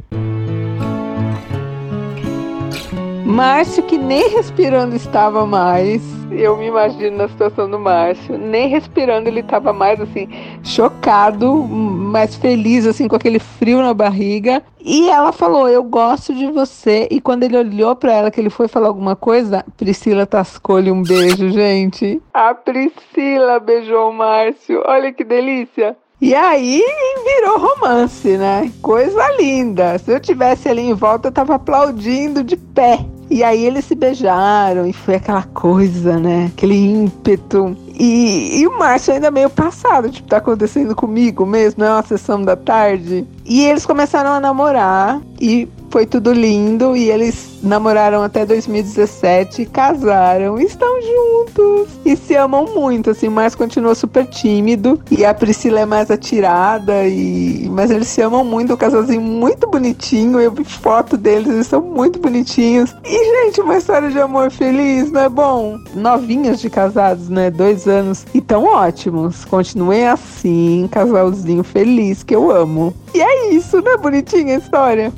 Márcio, 3.32 3.82
que 3.84 3.98
nem 3.98 4.30
respirando 4.30 4.94
estava 4.94 5.46
mais. 5.46 6.04
Eu 6.30 6.58
me 6.58 6.68
imagino 6.68 7.16
na 7.16 7.30
situação 7.30 7.70
do 7.70 7.80
Márcio. 7.80 8.38
Nem 8.38 8.68
respirando 8.68 9.30
ele 9.30 9.40
estava 9.40 9.72
mais 9.72 10.02
assim, 10.02 10.28
chocado, 10.62 11.56
mais 11.56 12.36
feliz, 12.36 12.86
assim, 12.86 13.08
com 13.08 13.16
aquele 13.16 13.40
frio 13.40 13.82
na 13.82 13.94
barriga. 13.94 14.62
E 14.82 15.10
ela 15.10 15.32
falou: 15.32 15.70
Eu 15.70 15.82
gosto 15.82 16.34
de 16.34 16.52
você. 16.52 17.08
E 17.10 17.22
quando 17.22 17.44
ele 17.44 17.58
olhou 17.58 17.96
para 17.96 18.12
ela, 18.12 18.30
que 18.30 18.40
ele 18.40 18.50
foi 18.50 18.68
falar 18.68 18.90
alguma 18.90 19.16
coisa, 19.16 19.64
Priscila 19.78 20.26
tascou-lhe 20.26 20.92
um 20.92 21.02
beijo, 21.02 21.52
gente. 21.52 22.22
A 22.34 22.54
Priscila 22.54 23.62
beijou 23.62 24.10
o 24.10 24.14
Márcio. 24.14 24.84
Olha 24.86 25.14
que 25.14 25.24
delícia. 25.24 25.96
E 26.20 26.36
aí 26.36 26.84
virou 27.24 27.58
romance, 27.58 28.38
né? 28.38 28.70
Coisa 28.82 29.26
linda. 29.40 29.98
Se 30.00 30.12
eu 30.12 30.20
tivesse 30.20 30.68
ali 30.68 30.82
em 30.82 30.94
volta, 30.94 31.30
eu 31.30 31.32
tava 31.32 31.56
aplaudindo 31.56 32.44
de 32.44 32.58
pé. 32.58 33.00
E 33.32 33.46
aí 33.46 33.66
eles 33.66 33.86
se 33.86 33.96
beijaram 33.96 34.86
e 34.86 34.92
foi 34.92 35.16
aquela 35.16 35.44
coisa, 35.44 36.20
né? 36.20 36.52
Aquele 36.54 36.76
ímpeto. 36.76 37.78
E, 37.98 38.60
e 38.60 38.68
o 38.68 38.78
Márcio 38.78 39.14
ainda 39.14 39.32
meio 39.32 39.50
passado, 39.50 40.12
tipo, 40.12 40.28
tá 40.28 40.38
acontecendo 40.38 40.94
comigo 40.94 41.46
mesmo, 41.46 41.82
é 41.82 41.90
uma 41.90 42.04
sessão 42.04 42.44
da 42.44 42.58
tarde. 42.58 43.26
E 43.46 43.64
eles 43.64 43.86
começaram 43.86 44.32
a 44.32 44.40
namorar 44.42 45.22
e 45.42 45.68
foi 45.90 46.06
tudo 46.06 46.32
lindo 46.32 46.96
e 46.96 47.10
eles 47.10 47.60
namoraram 47.62 48.24
até 48.24 48.46
2017, 48.46 49.66
casaram, 49.66 50.60
estão 50.60 50.88
juntos 51.02 51.90
e 52.06 52.16
se 52.16 52.36
amam 52.36 52.66
muito, 52.74 53.10
assim, 53.10 53.28
Márcio 53.28 53.58
continua 53.58 53.94
super 53.94 54.26
tímido 54.26 55.00
e 55.12 55.26
a 55.26 55.34
Priscila 55.34 55.82
é 55.82 55.86
mais 55.86 56.10
atirada 56.10 57.06
e 57.08 57.68
mas 57.70 57.92
eles 57.92 58.08
se 58.08 58.22
amam 58.22 58.44
muito, 58.44 58.74
um 58.74 58.78
casalzinho 58.78 59.22
muito 59.22 59.68
bonitinho, 59.68 60.40
eu 60.40 60.52
vi 60.52 60.64
foto 60.64 61.18
deles, 61.18 61.50
eles 61.50 61.68
são 61.68 61.82
muito 61.82 62.20
bonitinhos. 62.20 62.96
E 63.04 63.46
gente, 63.46 63.62
uma 63.62 63.78
história 63.78 64.10
de 64.10 64.20
amor 64.20 64.52
feliz, 64.52 65.12
não 65.12 65.22
é 65.22 65.30
bom? 65.30 65.78
Novinhos 65.96 66.60
de 66.60 66.70
casados, 66.70 67.30
né? 67.30 67.50
Dois 67.50 67.88
anos 67.88 68.26
e 68.34 68.42
tão 68.42 68.66
ótimos. 68.66 69.46
Continuem 69.46 70.08
assim, 70.08 70.88
casalzinho 70.92 71.64
feliz 71.64 72.24
que 72.24 72.36
eu 72.36 72.52
amo. 72.52 72.94
E 73.14 73.22
é 73.22 73.54
isso, 73.54 73.82
né? 73.82 73.98
Bonitinha 73.98 74.56
a 74.56 74.60
história. 74.60 75.14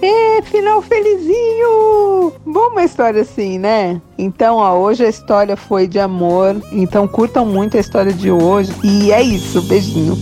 É, 0.00 0.40
final 0.42 0.80
felizinho! 0.82 2.32
Bom 2.44 2.68
uma 2.68 2.84
história 2.84 3.22
assim, 3.22 3.58
né? 3.58 4.00
Então, 4.18 4.56
ó, 4.56 4.78
hoje 4.78 5.04
a 5.04 5.08
história 5.08 5.56
foi 5.56 5.86
de 5.86 5.98
amor. 5.98 6.54
Então, 6.70 7.08
curtam 7.08 7.46
muito 7.46 7.76
a 7.76 7.80
história 7.80 8.12
de 8.12 8.30
hoje. 8.30 8.72
E 8.84 9.10
é 9.10 9.22
isso, 9.22 9.62
beijinho. 9.62 10.14